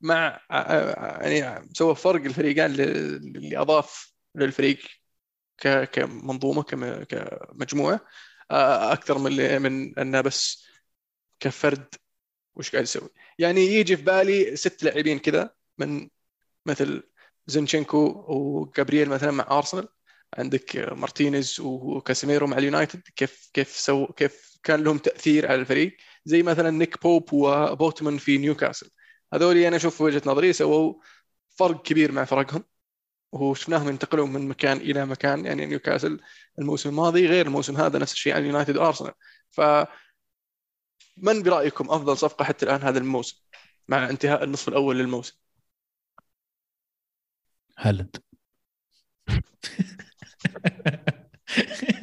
[0.00, 4.78] مع آه، آه، يعني سوى فرق الفريقين اللي أضاف للفريق
[5.92, 8.00] كمنظومة كم- كمجموعة
[8.50, 10.66] آه، أكثر من من أنه بس
[11.40, 11.94] كفرد
[12.56, 13.10] وش قاعد يسوي.
[13.38, 16.08] يعني يجي في بالي ست لاعبين كذا من
[16.66, 17.02] مثل
[17.46, 17.98] زينشينكو
[18.28, 19.88] وجابرييل مثلا مع أرسنال.
[20.38, 23.02] عندك مارتينيز وكاسيميرو مع اليونايتد.
[23.16, 28.38] كيف كيف سو كيف كان لهم تأثير على الفريق؟ زي مثلا نيك بوب وبوتمان في
[28.38, 28.90] نيوكاسل
[29.34, 30.94] هذول أنا أشوف وجهة نظري سووا
[31.48, 32.64] فرق كبير مع فرقهم
[33.32, 35.46] وشفناهم ينتقلون من مكان إلى مكان.
[35.46, 36.20] يعني نيوكاسل
[36.58, 39.12] الموسم الماضي غير الموسم هذا نفس الشيء عن اليونايتد وارسنال
[39.50, 39.60] ف
[41.16, 43.36] من برأيكم أفضل صفقة حتى الآن هذا الموسم
[43.88, 45.36] مع انتهاء النصف الأول للموسم؟
[47.78, 48.16] هالاند.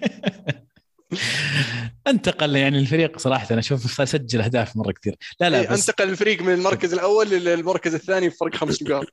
[2.07, 5.16] انتقل يعني الفريق صراحة أنا أشوف سجل أهداف مرة كثير.
[5.39, 9.05] لا لا إيه، بس انتقل الفريق من المركز الأول للمركز الثاني بفرق خمس نقاط.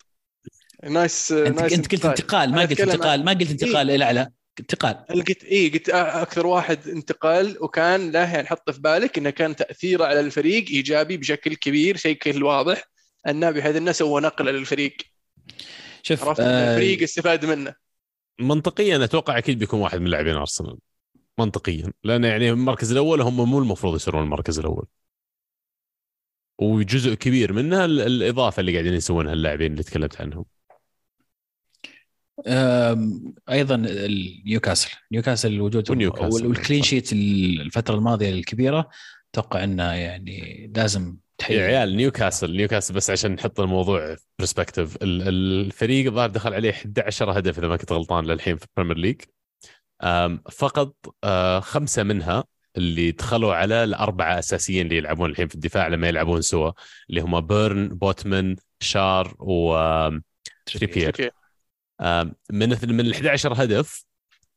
[0.84, 2.50] nice أنت, nice انت قلت انتقال.
[2.50, 4.30] ما قلت انتقال ما قلت انتقال إلى اعلى
[4.60, 5.04] انتقال.
[5.10, 9.56] أنا قلت اي قلت أكثر واحد انتقال وكان له يعني حط في بالك إنه كان
[9.56, 12.84] تأثيره على الفريق إيجابي بشكل كبير شيء كل واضح.
[13.28, 14.96] انه بحيث انه سوى نقله للفريق.
[16.02, 17.74] شوف عرفت؟ آه الفريق استفاد منه.
[18.40, 20.76] منطقيا أتوقع أكيد بيكون واحد من لاعبين أرسنال.
[21.38, 21.92] منطقيا.
[22.04, 24.86] لأن يعني المركز الأول هم مو المفروض يصيرون المركز الأول.
[26.60, 30.44] وجزء كبير منها ال- الإضافة اللي قاعدين يسوونها اللاعبين اللي تكلمت عنهم.
[33.50, 33.76] أيضا
[34.46, 34.90] نيوكاسل.
[35.12, 38.88] نيوكاسل وجودهم وال- وال clean sheet الفترة الماضية الكبيرة
[39.34, 41.56] أتوقع إنه يعني لازم تحيي.
[41.56, 47.38] يا عيال نيوكاسل نيوكاسل بس عشان نحط الموضوع في perspective الفريق الظاهر دخل عليه 11
[47.38, 49.20] هدف إذا ما كنت غلطان للحين في ال Premier League
[50.52, 50.94] فقط
[51.60, 52.44] خمسة منها
[52.76, 56.72] اللي دخلوا على الأربعة أساسيين اللي يلعبون الحين في الدفاع لما يلعبون سوا
[57.10, 61.30] اللي هم بيرن بوتمان شار وتريبير أوكي
[62.00, 64.04] آم، من من ال 11 هدف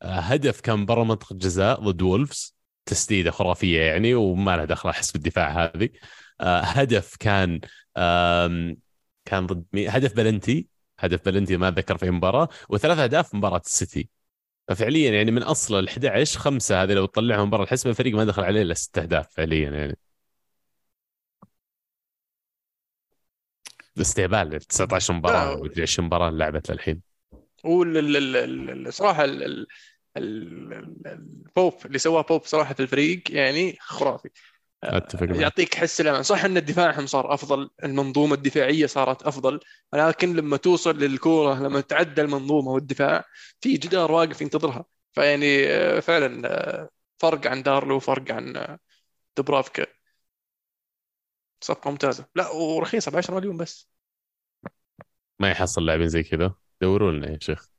[0.03, 5.71] هدف كان برا منطقة الجزاء ضد وولفز تسديدة خرافية يعني وما لها دخل أحس بالدفاع
[5.75, 5.89] هذه.
[6.41, 7.59] هدف كان
[9.25, 9.65] كان ضد.
[9.87, 10.67] هدف بلنتي
[10.99, 14.09] هدف بلنتي ما أتذكر في مباراة وثلاث أهداف في مباراة السيتي.
[14.75, 18.43] ففعليا يعني من أصل ال 11 خمسة هذه لو تطلعهم برا الحسبة الفريق ما دخل
[18.43, 19.97] عليه إلا ست أهداف فعليا يعني
[24.01, 25.59] استهبال 19 مباراة لا.
[25.61, 27.01] ومدري 20 مباراة لعبت للحين
[27.63, 29.25] والصراحه
[30.17, 34.29] البوب اللي سواه بوب صراحة في الفريق يعني خرافي
[34.83, 35.27] أتفق.
[35.41, 36.23] يعطيك حس الأمان.
[36.23, 39.59] صح إن دفاعهم صار أفضل المنظومة الدفاعية صارت أفضل
[39.93, 43.25] ولكن لما توصل للكورة لما تعدى المنظومة والدفاع
[43.61, 44.85] في جدار واقف ينتظرها.
[45.13, 48.79] فيعني آه، فعلا آه، فرق عن دارلو وفرق عن آه،
[49.37, 49.85] دبرافكا
[51.61, 52.25] صفقة ممتازة.
[52.35, 53.89] لا ورخيصة ب 10 مليون بس.
[55.39, 56.53] ما يحصل لاعبين زي كذا.
[56.81, 57.69] دوروا لنا يا شيخ.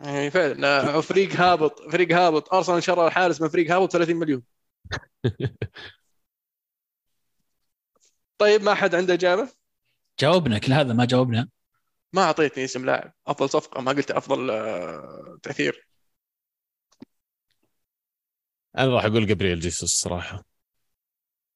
[0.00, 2.54] يعني فعلا فريق هابط فريق هابط.
[2.54, 4.42] أرسنال شرى الحارس من فريق هابط 30 مليون.
[8.38, 9.48] طيب ما حد عنده إجابة؟
[10.20, 11.48] جاوبنا كل هذا ما جاوبنا.
[12.12, 15.88] ما أعطيتني اسم لاعب أفضل صفقة ما قلت أفضل آه، تأثير.
[18.78, 20.44] أنا راح أقول جابرييل جيسوس الصراحه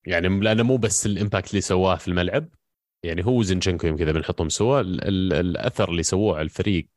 [0.06, 2.48] يعني لأنه مو بس ال impact اللي سواه في الملعب
[3.02, 6.88] يعني هو وزنشنكو يمكن اذا بنحطهم سوا ال- ال- الأثر اللي سووه على الفريق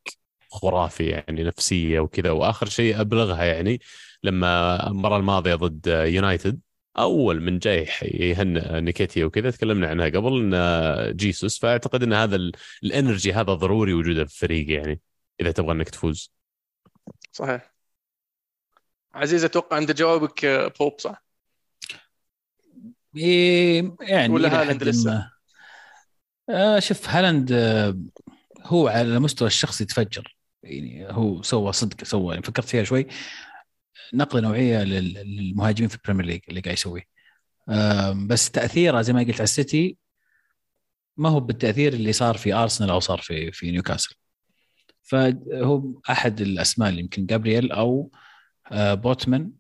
[0.52, 2.32] خرافي يعني نفسية وكذا.
[2.32, 3.80] وآخر شيء أبلغها يعني
[4.24, 6.60] لما المباراه الماضية ضد يونايتد
[6.98, 12.52] أول من جاي يهنئ نيكيتيا وكذا تكلمنا عنها قبل إن جيسوس فأعتقد إن هذا ال-
[12.84, 15.02] ال energy هذا ضروري وجوده في الفريق يعني
[15.42, 16.32] إذا تبغى إنك تفوز.
[17.32, 17.74] صحيح.
[19.14, 21.24] عزيز أتوقع عند جوابك آه، بوب صح؟
[23.18, 25.32] إيه يعني ولا هالاند لسه؟
[26.50, 27.98] آه شوف هالاند آه
[28.64, 30.36] هو على المستوى الشخصي تفجر.
[30.64, 33.08] يعني هو سوى صدق سوى يعني فكرت فيها شوي.
[34.14, 37.04] نقلة نوعية لل- للمهاجمين في ال Premier League اللي قاعد يسويه.
[38.28, 39.98] بس تأثيره زي ما قلت على السيتي
[41.18, 44.16] ما هو بالتأثير اللي صار في أرسنال أو صار في في نيوكاسل.
[45.04, 48.12] فهو أحد الأسماء اللي يمكن جابرييل أو
[48.72, 49.52] آه بوتمان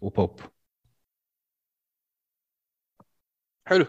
[0.00, 0.40] وبوب.
[3.66, 3.86] حلو.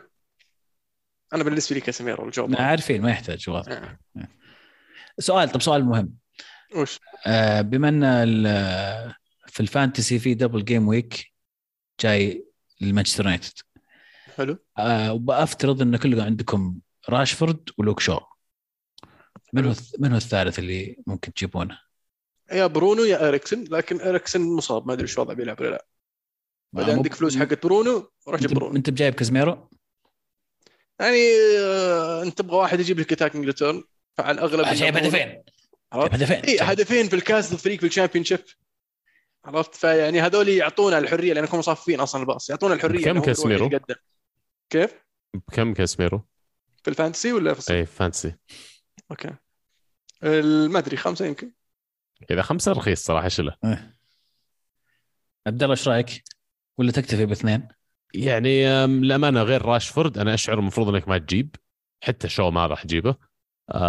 [1.33, 2.55] أنا بالنسبة لي كاسيميرو الجواب.
[2.55, 3.71] عارفين ما يحتاج واضح.
[4.17, 4.27] آه.
[5.19, 6.13] سؤال طب سؤال مهم.
[6.75, 9.13] وش؟ آه، بما إن ال-
[9.55, 11.33] في ال fantasy في double game week
[12.01, 12.45] جاي
[12.81, 13.53] لمانشستر يونايتد.
[14.35, 14.57] حلو.
[14.77, 16.79] آه، وبأفترض إن كلكم عندكم
[17.09, 18.19] راشفورد ولوك شو.
[19.53, 21.79] من هو من هو الثالث اللي ممكن تجيبونه؟
[22.51, 25.85] يا برونو يا إريكسن لكن إريكسن مصاب ما أدري شو وضعه بيلعب ولا لا.
[26.83, 28.75] اذا عندك فلوس حقت برونو روح جيب برونو.
[28.75, 29.69] أنت بجايب كاسيميرو؟
[30.99, 31.17] يعني
[31.59, 33.83] آه، أنت تبغى واحد يجيب لك attacking return
[34.17, 35.43] فعلى الأغلب جايب هدفين.
[35.93, 38.39] هدفين اي هدفين في الكاس ضد فريق في ال Championship
[39.45, 43.69] عرفت فيعني هذول يعطونا الحرية لانهم مصفين أصلا الباص يعطونا الحرية يروح كاسميرو؟
[44.69, 44.93] كيف؟
[45.33, 46.21] بكم كاسميرو؟
[46.83, 48.35] في ال fantasy ولا في الصيف؟ اي fantasy
[49.11, 49.35] okay
[50.67, 51.51] ما أدري خمسة يمكن
[52.31, 53.97] إذا خمسة رخيص صراحة شلة إيه.
[55.47, 56.23] عبد الله إيش رأيك؟
[56.77, 57.67] ولا تكتفي باثنين؟
[58.13, 61.55] يعني للأمانة غير راشفورد أنا أشعر المفروض إنك ما تجيب
[62.03, 63.15] حتى شو ما راح تجيبه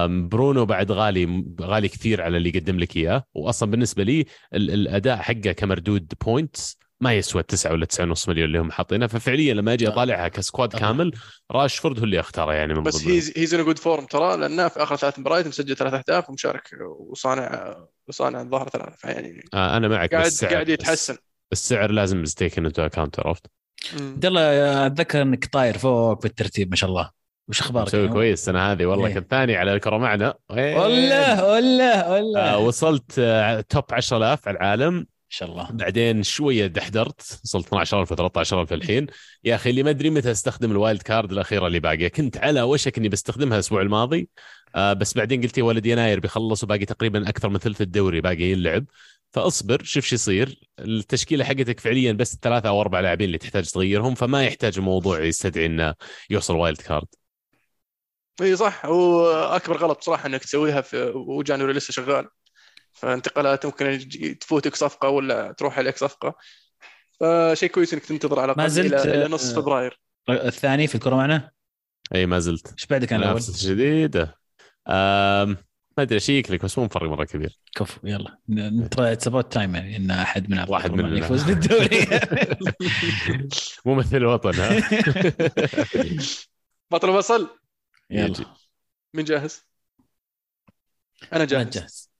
[0.07, 4.24] برونو بعد غالي غالي كثير على اللي يقدم لك إياه واصلا بالنسبة لي
[4.55, 9.55] ال- الأداء حقه كمردود points ما يسوى 9 ولا 9.5 مليون اللي هم حاطينه ففعليا
[9.55, 9.89] لما أجي.
[9.89, 10.81] اطالعها ك squad طبعا.
[10.81, 11.12] كامل
[11.53, 13.07] راشفورد هو اللي أختاره يعني من بس.
[13.07, 16.70] هيز هيز ان جود فورم ترى لأنه في آخر ثلاث مباريات مسجل ثلاث أهداف ومشارك
[16.99, 17.77] وصانع
[18.09, 21.16] وصانع الظهر ثلاثة فيعني آه أنا معك قاعد قاعد يتحسن
[21.53, 23.47] السعر لازم taken into account عرفت.
[24.01, 27.11] عبد الله أتذكر إنك طاير فوق في الترتيب ما شاء الله
[27.49, 28.86] وش أخبارك؟ مسوي كويس السنة هذه.
[28.86, 29.14] والله إيه.
[29.14, 30.34] كنت ثاني على الكرة معنا.
[30.51, 30.76] إيه.
[30.76, 32.11] والله والله.
[32.11, 35.07] والله آه ما وصلت آه top 10000 على العالم.
[35.28, 35.68] شاء الله.
[35.70, 37.40] بعدين شوية دحدرت.
[37.44, 39.07] وصلت 12000 و 13000 الحين.
[39.44, 42.62] يا أخي اللي ما أدري متى أستخدم ال wild card الاخيره اللي باقيه كنت على
[42.62, 44.28] وشك إني بستخدمها الأسبوع الماضي.
[44.74, 48.42] آه بس بعدين قلت يا ولد يناير بيخلص وباقي تقريبا أكثر من ثلث الدوري باقي
[48.42, 48.84] يلعب
[49.30, 50.61] فأصبر شوف شو يصير.
[50.78, 55.66] التشكيلة حقتك فعليا بس ثلاثة أو أربع لاعبين اللي تحتاج تغيرهم فما يحتاج الموضوع يستدعي
[55.66, 55.94] إنه
[56.30, 57.07] يوصل wild card.
[58.41, 62.28] إي صح واكبر غلط بصراحه إنك تسويها في و January لسه شغال.
[62.93, 64.09] فانتقالات ممكن
[64.41, 66.34] تفوتك صفقة ولا تروح عليك صفقة.
[67.20, 70.01] فشيء كويس إنك تنتظر على ما الأقل زلت، إلى, إلى نص فبراير.
[70.30, 71.51] الثاني في الكره معنا؟
[72.14, 72.72] إي ما زلت.
[72.72, 74.28] إيش بعدك أنا الأول؟
[74.89, 75.57] آم،
[75.97, 77.59] ما أدري اشيك لك بس مو مفرق مرة كبير.
[77.76, 78.39] كفو يلا.
[78.49, 81.18] نترى spot time يعني إن أحد من واحد مننا.
[81.18, 82.07] يفوز بالدوري.
[83.84, 84.89] ممثل الوطن ها
[86.91, 87.49] بطل بصل
[88.11, 88.24] يلا.
[88.26, 88.46] يجي.
[89.14, 89.64] مين جاهز؟
[91.22, 91.68] أنا أنا جاهز.
[91.68, 92.11] جاهز.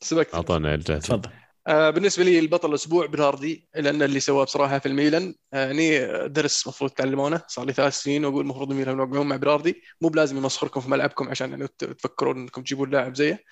[0.00, 0.34] سبقت.
[0.34, 1.30] اعطونا الجاهز تفضل.
[1.66, 5.34] آه بالنسبة لي البطل الأسبوع بيراردي لأن اللي سواه بصراحة في الميلان.
[5.52, 7.42] آه، يعني درس المفروض تعلمونه.
[7.48, 9.82] صار لي ثلاث سنين وأقول المفروض الميلان يوقعون مع بيراردي.
[10.00, 13.44] مو بلازم يمسخركم في ملعبكم عشان يعني تفكرون إنكم تجيبون لاعب زيه.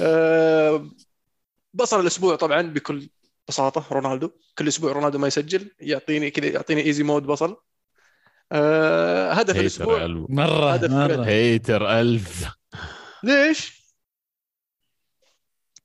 [0.00, 0.90] آه
[1.74, 3.10] بصل الأسبوع طبعا بكل
[3.48, 4.30] بساطة رونالدو.
[4.58, 5.70] كل أسبوع رونالدو ما يسجل.
[5.80, 7.56] يعطيني كذا يعطيني easy mode بصل.
[8.52, 10.04] آه هدف هيتر الأسبوع.
[10.04, 10.26] ألف.
[10.30, 11.24] مرة هدف مرة.
[11.24, 12.48] هيتر ألف.
[13.22, 13.82] ليش؟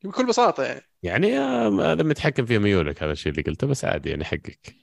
[0.04, 0.82] بكل بساطة يعني.
[1.04, 4.76] يعني آه، هذا متحكم فيه ميولك هذا الشيء اللي قلته بس عادي يعني حقك.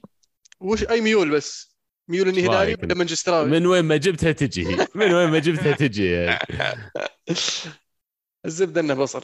[0.59, 1.75] وش أي ميول بس؟
[2.07, 4.67] ميول إني رأيك ولا؟ مانشستراوي؟ من وين ما جبتها تجي.
[4.67, 6.91] هي؟ من وين ما جبتها تجي يعني.
[8.45, 9.23] الزبدة إنه بصل.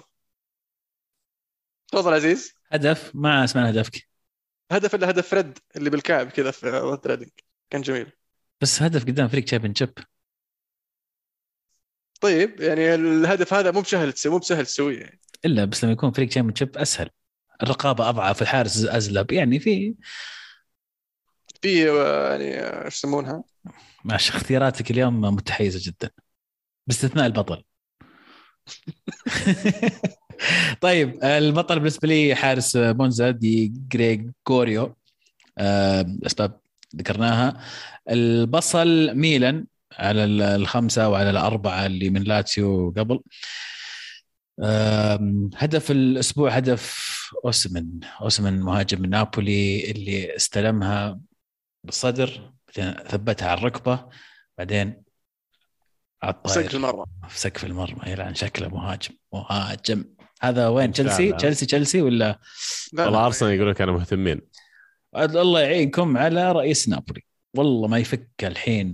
[1.92, 2.54] تفضل عزيز.
[2.72, 4.10] هدف؟ ما أسمع هدفك.
[4.72, 7.30] هدف الا هدف فريد اللي بالكعب كذا في
[7.70, 8.12] كان جميل.
[8.62, 9.94] بس هدف قدام فريق تشامبيون شيب
[12.22, 15.20] طيب يعني الهدف هذا مو بسهل مو بسهل تسويه يعني.
[15.46, 17.10] إلا بس لما يكون فريق Championship أسهل.
[17.64, 19.96] الرقابة أضعف الحارس أزلب يعني في
[21.62, 23.44] في آه، يعني آه، إيش يسمونها؟
[24.06, 26.10] ماشي اختياراتك اليوم متحيزة جدا.
[26.88, 27.64] باستثناء البطل.
[30.82, 34.96] طيب البطل بالنسبة لي حارس مونزا دي جريجوريو
[35.58, 36.61] آه، اسباب
[36.96, 37.62] ذكرناها.
[38.10, 39.66] البصل ميلان
[39.98, 43.20] على ال- الخمسة وعلى الأربعة اللي من لاتسيو قبل.
[45.56, 47.12] هدف الأسبوع هدف
[47.46, 47.86] أوسمن.
[48.22, 51.20] أوسمن مهاجم من نابولي اللي استلمها
[51.84, 54.10] بالصدر بعدين ثبتها على الركبة
[54.58, 55.04] بعدين
[56.46, 57.06] سجل مرة.
[57.30, 60.06] في سقف المرمى يلعن شكله مهاجم مهاجم.
[60.42, 60.92] هذا وين.
[60.92, 62.40] تشيلسي؟ تشيلسي تشيلسي ولا؟
[62.94, 64.32] لا والله ارسنال يقولون كانوا مهتمين.
[64.32, 64.51] عاد
[65.16, 67.24] الله يعينكم على رئيس نابولي.
[67.54, 68.94] والله ما يفك الحين.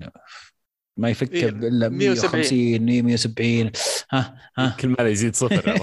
[0.98, 2.82] ما يفك إيه، إلا 170.
[2.82, 3.72] 150 170
[4.12, 4.76] ها ها.
[4.80, 5.76] كل ما يزيد صفر؟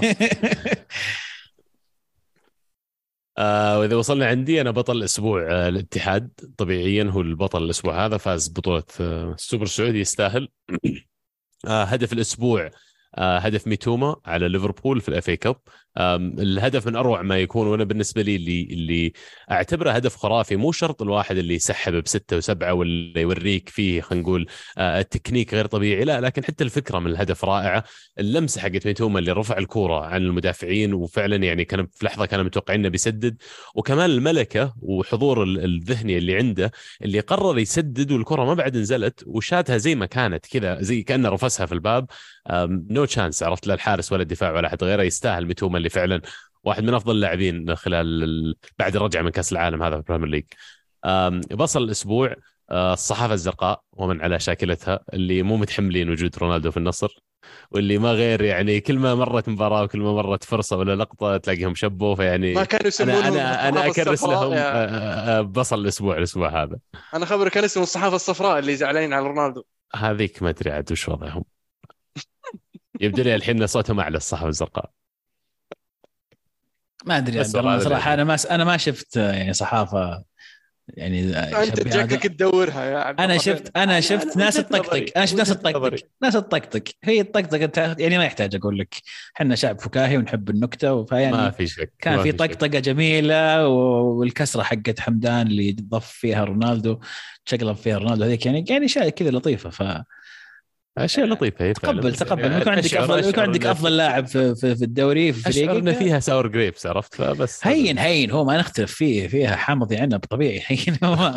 [3.39, 6.31] آه وإذا وصلنا عندي أنا بطل الأسبوع آه الاتحاد.
[6.59, 10.49] طبيعيا هو البطل الأسبوع هذا فاز بطولة آه السوبر السعودي يستاهل.
[11.69, 12.71] آه هدف الأسبوع
[13.15, 15.57] آه هدف ميتوما على ليفربول في ال FA Cup.
[15.99, 19.13] الهدف من أروع ما يكون وأنا بالنسبة لي اللي اللي
[19.51, 24.47] أعتبره هدف خرافي مو شرط الواحد اللي يسحب بستة وسبعة ولا يوريك فيه خلينا نقول
[24.79, 27.85] آه التكنيك غير طبيعي لا لكن حتى الفكرة من الهدف رائعة.
[28.19, 32.81] اللمسة حقت ميتوما اللي رفع الكورة عن المدافعين وفعلا يعني كان في لحظة كانوا متوقعين
[32.81, 33.37] إنه بيسدد.
[33.75, 36.71] وكمان الملكة وحضور ال- الذهني اللي عنده
[37.03, 41.67] اللي قرر يسدد والكرة ما بعد نزلت وشاتها زي ما كانت كذا زي كأنه رفسها
[41.67, 42.07] في الباب.
[42.91, 46.21] no chance عرفت لا الحارس ولا الدفاع ولا احد غيره يستاهل ميتوما اللي فعلا
[46.65, 50.29] واحد من أفضل اللاعبين خلال ال- بعد الرجعه من كأس العالم هذا في ال Premier
[50.29, 50.45] League.
[51.57, 52.35] بصل الأسبوع
[52.71, 57.19] آه، الصحافة الزرقاء ومن على شاكلتها اللي مو متحملين وجود رونالدو في النصر
[57.71, 61.75] واللي ما غير يعني كل ما مرت مباراة وكل ما مرت فرصة ولا لقطة تلاقيهم
[61.75, 66.79] شبوا فيعني ما كانوا أنا أنا الصحافة أكرس لهم آه، بصل الأسبوع الأسبوع هذا.
[67.15, 69.63] أنا خبرك كان اسمه الصحافة الصفراء اللي زعلانين على رونالدو.
[69.95, 71.45] هذيك ما أدري عاد وش وضعهم.
[73.01, 74.91] يبدو لي الحين صوتهم أعلى الصحافة الزرقاء.
[77.05, 80.25] ما أدري بس عبد الله هذا صراحة أنا ما أنا ما شفت يعني صحافة
[80.89, 82.23] يعني أنت جاكك.
[82.23, 84.55] تدورها يا عبد أنا شفت أنا شفت أنا ناس.
[84.55, 85.49] تطقطق أنا شفت ناس.
[85.49, 88.95] تطقطق ناس تطقطق هي الطقطقه يعني ما يحتاج أقول لك
[89.37, 92.33] إحنا شعب فكاهي ونحب النكتة ما فيعني في شك كان ما في.
[92.33, 96.99] طقطقة جميلة والكسرة حقت حمدان اللي ضف فيها رونالدو
[97.47, 100.05] تشقلب فيها رونالدو هذيك يعني يعني أشياء كذا لطيفة فتقبل
[100.99, 104.77] أشياء لطيفة هي بس تقبل يعني يكون عندك افضل يكون عندك أفضل لاعب في, في,
[104.77, 108.31] في الدوري في أشعر فريقك؟ فيها sour grapes عرفت؟ فبس هين هين.
[108.31, 110.63] هو ما نختلف فيه فيها حامض عنب طبيعي.
[110.67, 111.15] هين هو.
[111.17, 111.35] ما,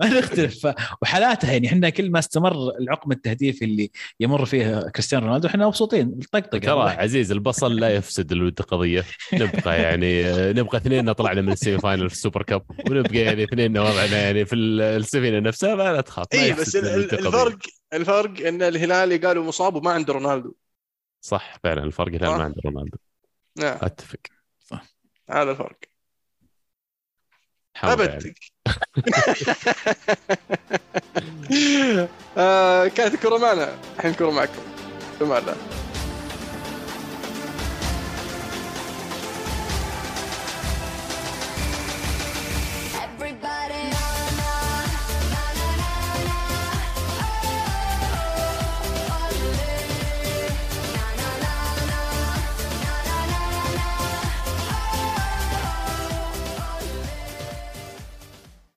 [0.00, 0.68] ما نختلف.
[1.02, 3.90] وحالاتها يعني إحنا كل ما استمر العقم التهديفي اللي
[4.20, 6.18] يمر فيه كريستيانو رونالدو إحنا مبسوطين.
[6.22, 10.22] الطقطقه ترى عزيز البصل لا يفسد الود قضيه نبقى يعني
[10.52, 14.22] نبقى اثنين طلعنا من ال semi final في ال Super Cup ونبقى يعني اثنين وضعنا
[14.22, 16.76] يعني في السفينة نفسها فلا تخاف ما اي بس.
[16.76, 17.58] الفرق
[17.92, 20.54] الفرق إن الهلالي قالوا مصاب وما عنده رونالدو.
[21.20, 22.36] صح فعلا الفرق صح.
[22.36, 22.98] ما عند رونالدو.
[23.56, 23.78] نعم.
[23.82, 24.20] أتفق.
[25.30, 25.78] هذا الفرق.
[27.82, 28.34] ابد
[32.38, 33.78] آه كانت الكره معنا.
[33.96, 34.62] الحين الكره معكم.
[35.20, 35.89] الله